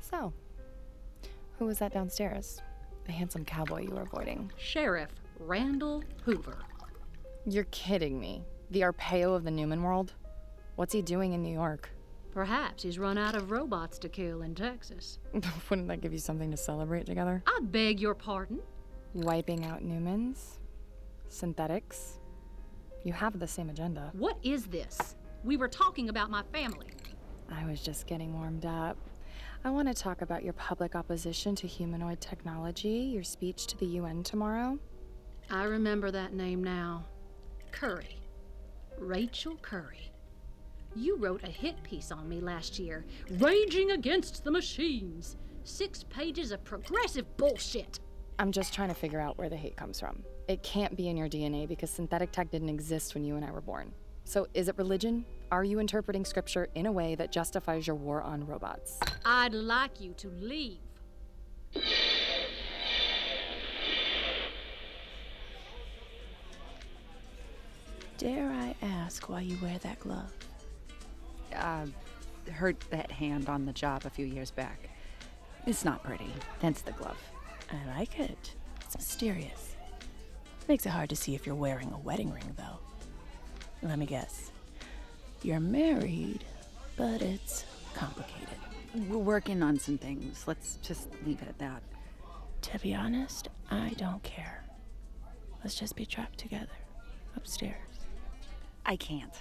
So, 0.00 0.32
who 1.58 1.66
was 1.66 1.78
that 1.78 1.92
downstairs? 1.92 2.60
The 3.06 3.12
handsome 3.12 3.44
cowboy 3.44 3.82
you 3.82 3.90
were 3.90 4.02
avoiding. 4.02 4.50
Sheriff 4.56 5.10
Randall 5.38 6.02
Hoover. 6.24 6.58
You're 7.46 7.64
kidding 7.64 8.18
me. 8.18 8.42
The 8.70 8.82
Arpaio 8.82 9.34
of 9.34 9.44
the 9.44 9.50
Newman 9.50 9.82
world? 9.82 10.14
What's 10.76 10.92
he 10.92 11.02
doing 11.02 11.32
in 11.32 11.42
New 11.42 11.52
York? 11.52 11.90
Perhaps 12.34 12.82
he's 12.82 12.98
run 12.98 13.16
out 13.16 13.36
of 13.36 13.52
robots 13.52 13.96
to 14.00 14.08
kill 14.08 14.42
in 14.42 14.56
Texas. 14.56 15.20
Wouldn't 15.70 15.86
that 15.86 16.00
give 16.00 16.12
you 16.12 16.18
something 16.18 16.50
to 16.50 16.56
celebrate 16.56 17.06
together? 17.06 17.44
I 17.46 17.60
beg 17.62 18.00
your 18.00 18.14
pardon? 18.14 18.60
Wiping 19.14 19.64
out 19.64 19.84
Newmans? 19.84 20.58
Synthetics? 21.28 22.18
You 23.04 23.12
have 23.12 23.38
the 23.38 23.46
same 23.46 23.70
agenda. 23.70 24.10
What 24.14 24.36
is 24.42 24.64
this? 24.66 25.14
We 25.44 25.56
were 25.56 25.68
talking 25.68 26.08
about 26.08 26.28
my 26.28 26.42
family. 26.52 26.88
I 27.52 27.64
was 27.66 27.80
just 27.80 28.08
getting 28.08 28.34
warmed 28.34 28.66
up. 28.66 28.96
I 29.62 29.70
want 29.70 29.86
to 29.86 29.94
talk 29.94 30.20
about 30.20 30.42
your 30.42 30.54
public 30.54 30.96
opposition 30.96 31.54
to 31.56 31.68
humanoid 31.68 32.20
technology, 32.20 33.10
your 33.14 33.22
speech 33.22 33.66
to 33.68 33.78
the 33.78 33.86
UN 33.86 34.24
tomorrow. 34.24 34.78
I 35.50 35.64
remember 35.64 36.10
that 36.10 36.32
name 36.32 36.64
now. 36.64 37.04
Curry. 37.70 38.18
Rachel 38.98 39.56
Curry. 39.62 40.10
You 40.96 41.16
wrote 41.16 41.42
a 41.42 41.50
hit 41.50 41.82
piece 41.82 42.12
on 42.12 42.28
me 42.28 42.40
last 42.40 42.78
year, 42.78 43.04
Raging 43.38 43.90
Against 43.90 44.44
the 44.44 44.50
Machines. 44.52 45.36
Six 45.64 46.04
pages 46.04 46.52
of 46.52 46.62
progressive 46.62 47.36
bullshit. 47.36 47.98
I'm 48.38 48.52
just 48.52 48.72
trying 48.72 48.90
to 48.90 48.94
figure 48.94 49.20
out 49.20 49.36
where 49.36 49.48
the 49.48 49.56
hate 49.56 49.76
comes 49.76 49.98
from. 49.98 50.22
It 50.46 50.62
can't 50.62 50.96
be 50.96 51.08
in 51.08 51.16
your 51.16 51.28
DNA 51.28 51.66
because 51.66 51.90
synthetic 51.90 52.30
tech 52.30 52.50
didn't 52.52 52.68
exist 52.68 53.14
when 53.14 53.24
you 53.24 53.34
and 53.34 53.44
I 53.44 53.50
were 53.50 53.60
born. 53.60 53.92
So, 54.22 54.46
is 54.54 54.68
it 54.68 54.78
religion? 54.78 55.24
Are 55.50 55.64
you 55.64 55.80
interpreting 55.80 56.24
scripture 56.24 56.68
in 56.76 56.86
a 56.86 56.92
way 56.92 57.16
that 57.16 57.32
justifies 57.32 57.88
your 57.88 57.96
war 57.96 58.22
on 58.22 58.46
robots? 58.46 59.00
I'd 59.24 59.52
like 59.52 60.00
you 60.00 60.12
to 60.14 60.28
leave. 60.28 60.78
Dare 68.16 68.48
I 68.48 68.76
ask 68.80 69.28
why 69.28 69.40
you 69.40 69.58
wear 69.60 69.78
that 69.78 69.98
glove? 69.98 70.32
Uh, 71.56 71.86
hurt 72.52 72.78
that 72.90 73.10
hand 73.10 73.48
on 73.48 73.64
the 73.64 73.72
job 73.72 74.04
a 74.04 74.10
few 74.10 74.26
years 74.26 74.50
back. 74.50 74.90
It's 75.66 75.84
not 75.84 76.02
pretty. 76.02 76.30
Hence 76.60 76.82
the 76.82 76.92
glove. 76.92 77.18
I 77.70 77.96
like 77.98 78.18
it. 78.18 78.54
It's 78.82 78.96
mysterious. 78.96 79.74
Makes 80.68 80.86
it 80.86 80.90
hard 80.90 81.10
to 81.10 81.16
see 81.16 81.34
if 81.34 81.46
you're 81.46 81.54
wearing 81.54 81.92
a 81.92 81.98
wedding 81.98 82.32
ring, 82.32 82.54
though. 82.56 82.78
Let 83.82 83.98
me 83.98 84.06
guess. 84.06 84.50
You're 85.42 85.60
married, 85.60 86.44
but 86.96 87.22
it's 87.22 87.64
complicated. 87.94 88.48
We're 89.08 89.18
working 89.18 89.62
on 89.62 89.78
some 89.78 89.98
things. 89.98 90.44
Let's 90.46 90.76
just 90.82 91.08
leave 91.26 91.42
it 91.42 91.48
at 91.48 91.58
that. 91.58 91.82
To 92.62 92.78
be 92.78 92.94
honest, 92.94 93.48
I 93.70 93.90
don't 93.96 94.22
care. 94.22 94.64
Let's 95.62 95.74
just 95.74 95.96
be 95.96 96.06
trapped 96.06 96.38
together 96.38 96.68
upstairs. 97.36 97.74
I 98.86 98.96
can't. 98.96 99.34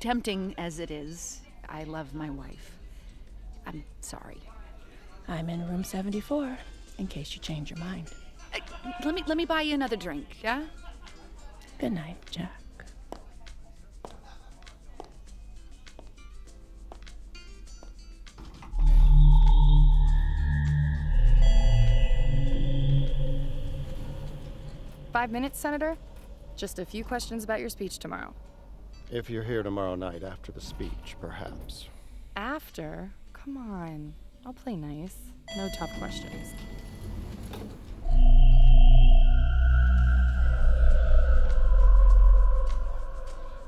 Tempting 0.00 0.54
as 0.56 0.78
it 0.78 0.90
is, 0.90 1.40
I 1.68 1.84
love 1.84 2.14
my 2.14 2.30
wife. 2.30 2.78
I'm 3.66 3.84
sorry. 4.00 4.40
I'm 5.28 5.50
in 5.50 5.68
room 5.68 5.84
74, 5.84 6.56
in 6.98 7.06
case 7.06 7.34
you 7.34 7.40
change 7.40 7.70
your 7.70 7.78
mind. 7.78 8.10
Uh, 8.54 8.58
let 9.04 9.14
me 9.14 9.22
let 9.26 9.36
me 9.36 9.44
buy 9.44 9.60
you 9.62 9.74
another 9.74 9.96
drink, 9.96 10.26
yeah? 10.42 10.64
Good 11.78 11.92
night, 11.92 12.16
Jack. 12.30 12.50
Five 25.12 25.30
minutes, 25.30 25.58
Senator? 25.58 25.96
Just 26.56 26.78
a 26.78 26.86
few 26.86 27.04
questions 27.04 27.44
about 27.44 27.60
your 27.60 27.68
speech 27.68 27.98
tomorrow. 27.98 28.32
If 29.12 29.28
you're 29.28 29.42
here 29.42 29.64
tomorrow 29.64 29.96
night 29.96 30.22
after 30.22 30.52
the 30.52 30.60
speech, 30.60 31.16
perhaps. 31.20 31.88
After? 32.36 33.10
Come 33.32 33.56
on. 33.56 34.14
I'll 34.46 34.52
play 34.52 34.76
nice. 34.76 35.16
No 35.56 35.68
tough 35.76 35.90
questions. 35.98 36.54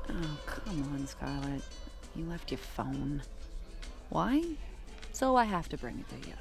Oh, 0.09 0.39
come 0.45 0.93
on, 0.93 1.05
Scarlett. 1.07 1.61
You 2.15 2.23
left 2.23 2.49
your 2.49 2.59
phone. 2.59 3.21
Why? 4.11 4.45
So 5.11 5.35
I 5.35 5.43
have 5.43 5.67
to 5.69 5.77
bring 5.77 5.99
it 5.99 6.07
to 6.07 6.29
you. 6.29 6.35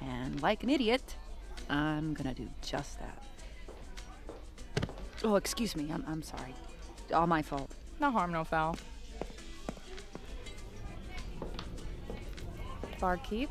And 0.00 0.40
like 0.40 0.62
an 0.62 0.70
idiot, 0.70 1.16
I'm 1.68 2.14
gonna 2.14 2.34
do 2.34 2.48
just 2.62 3.00
that. 3.00 3.20
Oh, 5.24 5.34
excuse 5.34 5.74
me. 5.74 5.90
I'm, 5.92 6.04
I'm 6.06 6.22
sorry. 6.22 6.54
All 7.12 7.26
my 7.26 7.42
fault. 7.42 7.72
No 8.00 8.12
harm, 8.12 8.32
no 8.32 8.44
foul. 8.44 8.76
Barkeep, 13.00 13.50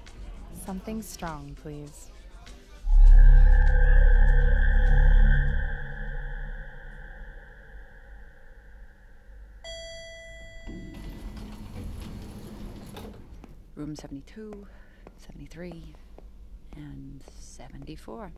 something 0.66 1.02
strong, 1.02 1.58
please. 1.62 2.12
Room 13.76 13.96
72, 13.96 14.66
73, 15.18 15.94
and 16.78 17.24
74. 17.38 18.32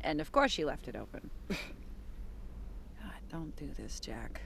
And 0.00 0.20
of 0.20 0.32
course 0.32 0.50
she 0.50 0.64
left 0.64 0.88
it 0.88 0.96
open. 0.96 1.30
God, 1.48 1.58
don't 3.30 3.56
do 3.56 3.70
this, 3.76 4.00
Jack. 4.00 4.40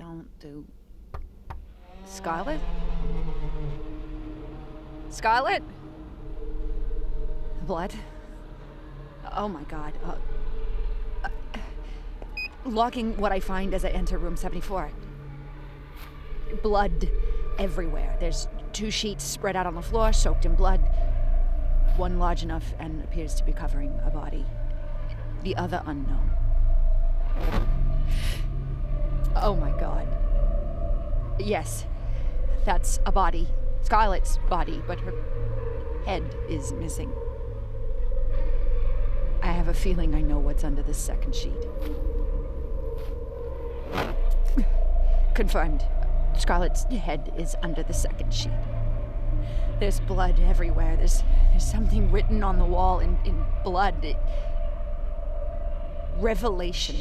Don't 0.00 0.26
do. 0.40 0.64
Scarlett? 2.06 2.58
Scarlett? 5.10 5.62
Blood? 7.66 7.92
Oh 9.36 9.46
my 9.46 9.62
god. 9.64 9.92
Uh, 10.02 10.14
uh, 11.22 11.28
logging 12.64 13.14
what 13.18 13.30
I 13.30 13.40
find 13.40 13.74
as 13.74 13.84
I 13.84 13.90
enter 13.90 14.16
room 14.16 14.38
74. 14.38 14.90
Blood 16.62 17.10
everywhere. 17.58 18.16
There's 18.20 18.48
two 18.72 18.90
sheets 18.90 19.22
spread 19.22 19.54
out 19.54 19.66
on 19.66 19.74
the 19.74 19.82
floor, 19.82 20.14
soaked 20.14 20.46
in 20.46 20.54
blood. 20.54 20.80
One 21.98 22.18
large 22.18 22.42
enough 22.42 22.72
and 22.78 23.04
appears 23.04 23.34
to 23.34 23.44
be 23.44 23.52
covering 23.52 24.00
a 24.06 24.10
body. 24.10 24.46
The 25.42 25.54
other 25.56 25.82
unknown. 25.84 26.30
Oh 29.36 29.54
my 29.54 29.70
god. 29.78 30.08
Yes, 31.38 31.84
That's 32.64 33.00
a 33.06 33.12
body. 33.12 33.48
Scarlett's 33.82 34.38
body, 34.48 34.82
but 34.86 35.00
her 35.00 35.14
head 36.04 36.22
is 36.48 36.72
missing. 36.72 37.10
I 39.42 39.52
have 39.52 39.68
a 39.68 39.74
feeling 39.74 40.14
I 40.14 40.20
know 40.20 40.38
what's 40.38 40.64
under 40.64 40.82
this 40.82 40.98
second 40.98 41.34
sheet. 41.34 41.54
Confirmed. 45.34 45.84
Scarlett's 46.36 46.84
head 46.84 47.32
is 47.38 47.56
under 47.62 47.82
the 47.82 47.94
second 47.94 48.34
sheet. 48.34 48.52
There's 49.78 50.00
blood 50.00 50.38
everywhere. 50.40 50.96
There's 50.96 51.22
there's 51.50 51.64
something 51.64 52.12
written 52.12 52.44
on 52.44 52.58
the 52.58 52.66
wall 52.66 53.00
in, 53.00 53.18
in 53.24 53.44
blood. 53.64 54.04
It, 54.04 54.16
revelation. 56.18 56.96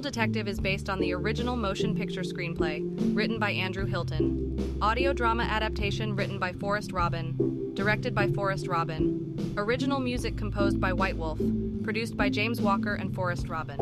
The 0.00 0.04
Metal 0.04 0.12
Detective 0.12 0.48
is 0.48 0.58
based 0.58 0.88
on 0.88 0.98
the 0.98 1.12
original 1.12 1.56
motion 1.56 1.94
picture 1.94 2.22
screenplay, 2.22 2.80
written 3.14 3.38
by 3.38 3.50
Andrew 3.50 3.84
Hilton. 3.84 4.78
Audio 4.80 5.12
drama 5.12 5.42
adaptation 5.42 6.16
written 6.16 6.38
by 6.38 6.54
Forest 6.54 6.92
Robin. 6.92 7.74
Directed 7.74 8.14
by 8.14 8.28
Forest 8.28 8.66
Robin. 8.66 9.54
Original 9.58 10.00
music 10.00 10.38
composed 10.38 10.80
by 10.80 10.90
Witewolf. 10.90 11.84
Produced 11.84 12.16
by 12.16 12.30
James 12.30 12.62
Walker 12.62 12.94
and 12.94 13.14
Forest 13.14 13.50
Robin. 13.50 13.76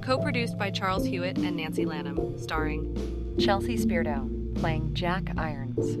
Co 0.00 0.16
produced 0.20 0.56
by 0.56 0.70
Charles 0.70 1.04
Hewitt 1.04 1.38
and 1.38 1.56
Nancy 1.56 1.84
Lanham. 1.84 2.38
Starring 2.38 3.34
Chelsea 3.40 3.76
Spirito, 3.76 4.30
playing 4.54 4.94
Jack 4.94 5.32
Irons. 5.36 5.96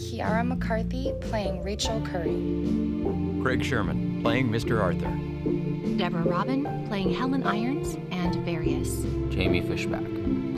Kiara 0.00 0.46
McCarthy 0.46 1.12
playing 1.22 1.60
Rachel 1.64 2.00
Curry. 2.02 3.42
Craig 3.42 3.64
Sherman, 3.64 4.22
playing 4.22 4.48
Mr. 4.48 4.80
Arthur. 4.80 5.25
Deborah 5.96 6.24
Robin, 6.24 6.86
playing 6.88 7.14
Helen 7.14 7.44
Irons 7.44 7.96
and 8.10 8.34
Various. 8.44 9.02
Jamie 9.30 9.62
Fishback, 9.62 10.04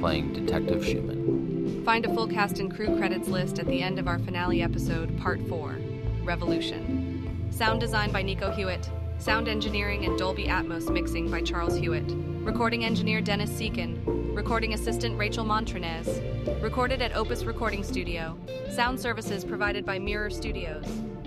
playing 0.01 0.33
Detective 0.33 0.85
Schumann. 0.85 1.85
Find 1.85 2.05
a 2.05 2.15
full 2.15 2.27
cast 2.27 2.59
and 2.59 2.75
crew 2.75 2.97
credits 2.97 3.29
list 3.29 3.59
at 3.59 3.67
the 3.67 3.83
end 3.83 3.99
of 3.99 4.09
our 4.09 4.19
finale 4.19 4.63
episode, 4.63 5.17
Part 5.19 5.41
4 5.49 5.79
Revolution. 6.25 7.49
Sound 7.51 7.81
design 7.81 8.11
by 8.11 8.23
Nico 8.23 8.51
Hewitt. 8.51 8.91
Sound 9.19 9.49
engineering 9.49 10.05
and 10.05 10.19
Dolby 10.19 10.47
Atmos 10.47 10.91
mixing 10.93 11.31
by 11.31 11.43
Charles 11.43 11.77
Hewitt. 11.77 12.11
Recording 12.45 12.85
engineer 12.85 13.21
Dennis 13.21 13.51
Seekin. 13.51 14.01
Recording 14.35 14.75
assistant 14.75 15.19
Rachel 15.19 15.45
Montrenez. 15.45 16.63
Recorded 16.63 17.03
at 17.03 17.17
Opus 17.17 17.45
Recording 17.45 17.85
Studio. 17.85 18.37
Sound 18.71 18.99
services 18.99 19.45
provided 19.45 19.85
by 19.85 19.99
Mirror 19.99 20.31
Studios. 20.31 20.87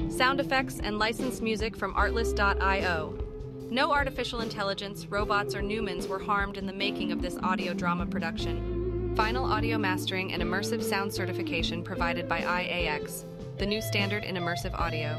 Sound 0.09 0.39
effects 0.39 0.79
and 0.81 0.99
licensed 0.99 1.41
music 1.41 1.75
from 1.75 1.93
Artlist.io. 1.93 3.20
No 3.71 3.91
artificial 3.93 4.41
intelligence, 4.41 5.05
robots, 5.05 5.55
or 5.55 5.61
Newmans 5.61 6.05
were 6.05 6.19
harmed 6.19 6.57
in 6.57 6.65
the 6.65 6.73
making 6.73 7.13
of 7.13 7.21
this 7.21 7.37
audio 7.37 7.73
drama 7.73 8.05
production. 8.05 9.13
Final 9.15 9.45
audio 9.45 9.77
mastering 9.77 10.33
and 10.33 10.43
immersive 10.43 10.83
sound 10.83 11.13
certification 11.13 11.81
provided 11.81 12.27
by 12.27 12.41
IAX, 12.41 13.23
the 13.57 13.65
new 13.65 13.81
standard 13.81 14.25
in 14.25 14.35
immersive 14.35 14.77
audio. 14.77 15.17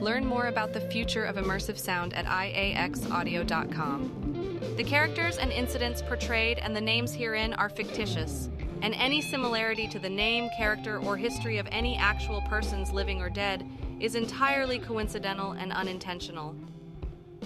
Learn 0.00 0.26
more 0.26 0.48
about 0.48 0.72
the 0.72 0.80
future 0.80 1.24
of 1.24 1.36
immersive 1.36 1.78
sound 1.78 2.14
at 2.14 2.26
iaxaudio.com. 2.26 4.58
The 4.76 4.82
characters 4.82 5.38
and 5.38 5.52
incidents 5.52 6.02
portrayed 6.02 6.58
and 6.58 6.74
the 6.74 6.80
names 6.80 7.14
herein 7.14 7.52
are 7.52 7.68
fictitious, 7.68 8.50
and 8.82 8.92
any 8.94 9.20
similarity 9.20 9.86
to 9.86 10.00
the 10.00 10.10
name, 10.10 10.50
character, 10.58 10.98
or 10.98 11.16
history 11.16 11.58
of 11.58 11.68
any 11.70 11.96
actual 11.96 12.40
persons 12.48 12.90
living 12.90 13.20
or 13.20 13.30
dead 13.30 13.64
is 14.00 14.16
entirely 14.16 14.80
coincidental 14.80 15.52
and 15.52 15.72
unintentional. 15.72 16.56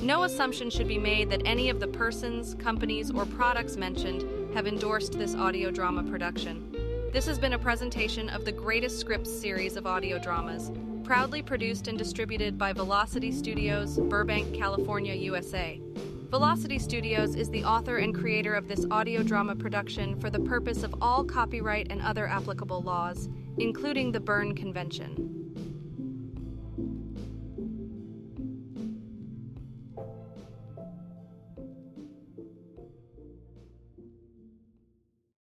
No 0.03 0.23
assumption 0.23 0.71
should 0.71 0.87
be 0.87 0.97
made 0.97 1.29
that 1.31 1.43
any 1.45 1.71
of 1.71 1.81
the 1.81 1.89
persons, 1.89 2.55
companies, 2.55 3.11
or 3.11 3.27
products 3.27 3.77
mentioned 3.77 4.55
have 4.55 4.69
endorsed 4.69 5.19
this 5.19 5.35
audio 5.35 5.73
drama 5.73 6.05
production. 6.05 6.73
This 7.13 7.27
has 7.27 7.37
been 7.37 7.55
a 7.55 7.59
presentation 7.59 8.29
of 8.29 8.45
the 8.45 8.53
Greatest 8.53 9.01
Scripts 9.01 9.31
series 9.31 9.77
of 9.77 9.89
audio 9.89 10.21
dramas, 10.21 10.71
proudly 11.03 11.43
produced 11.43 11.89
and 11.89 11.99
distributed 11.99 12.57
by 12.57 12.73
Velocity 12.73 13.33
Studios, 13.33 13.99
Burbank, 13.99 14.55
California, 14.55 15.15
USA. 15.15 15.81
Velocity 16.31 16.79
Studios 16.79 17.35
is 17.35 17.51
the 17.51 17.65
author 17.65 17.97
and 17.97 18.15
creator 18.15 18.55
of 18.55 18.69
this 18.69 18.87
audio 18.93 19.25
drama 19.25 19.57
production 19.57 20.19
for 20.21 20.31
the 20.31 20.41
purpose 20.41 20.85
of 20.85 20.95
all 21.01 21.25
copyright 21.25 21.89
and 21.91 22.01
other 22.03 22.29
applicable 22.29 22.83
laws, 22.83 23.29
including 23.59 24.13
the 24.13 24.21
Berne 24.21 24.55
Convention. 24.55 25.38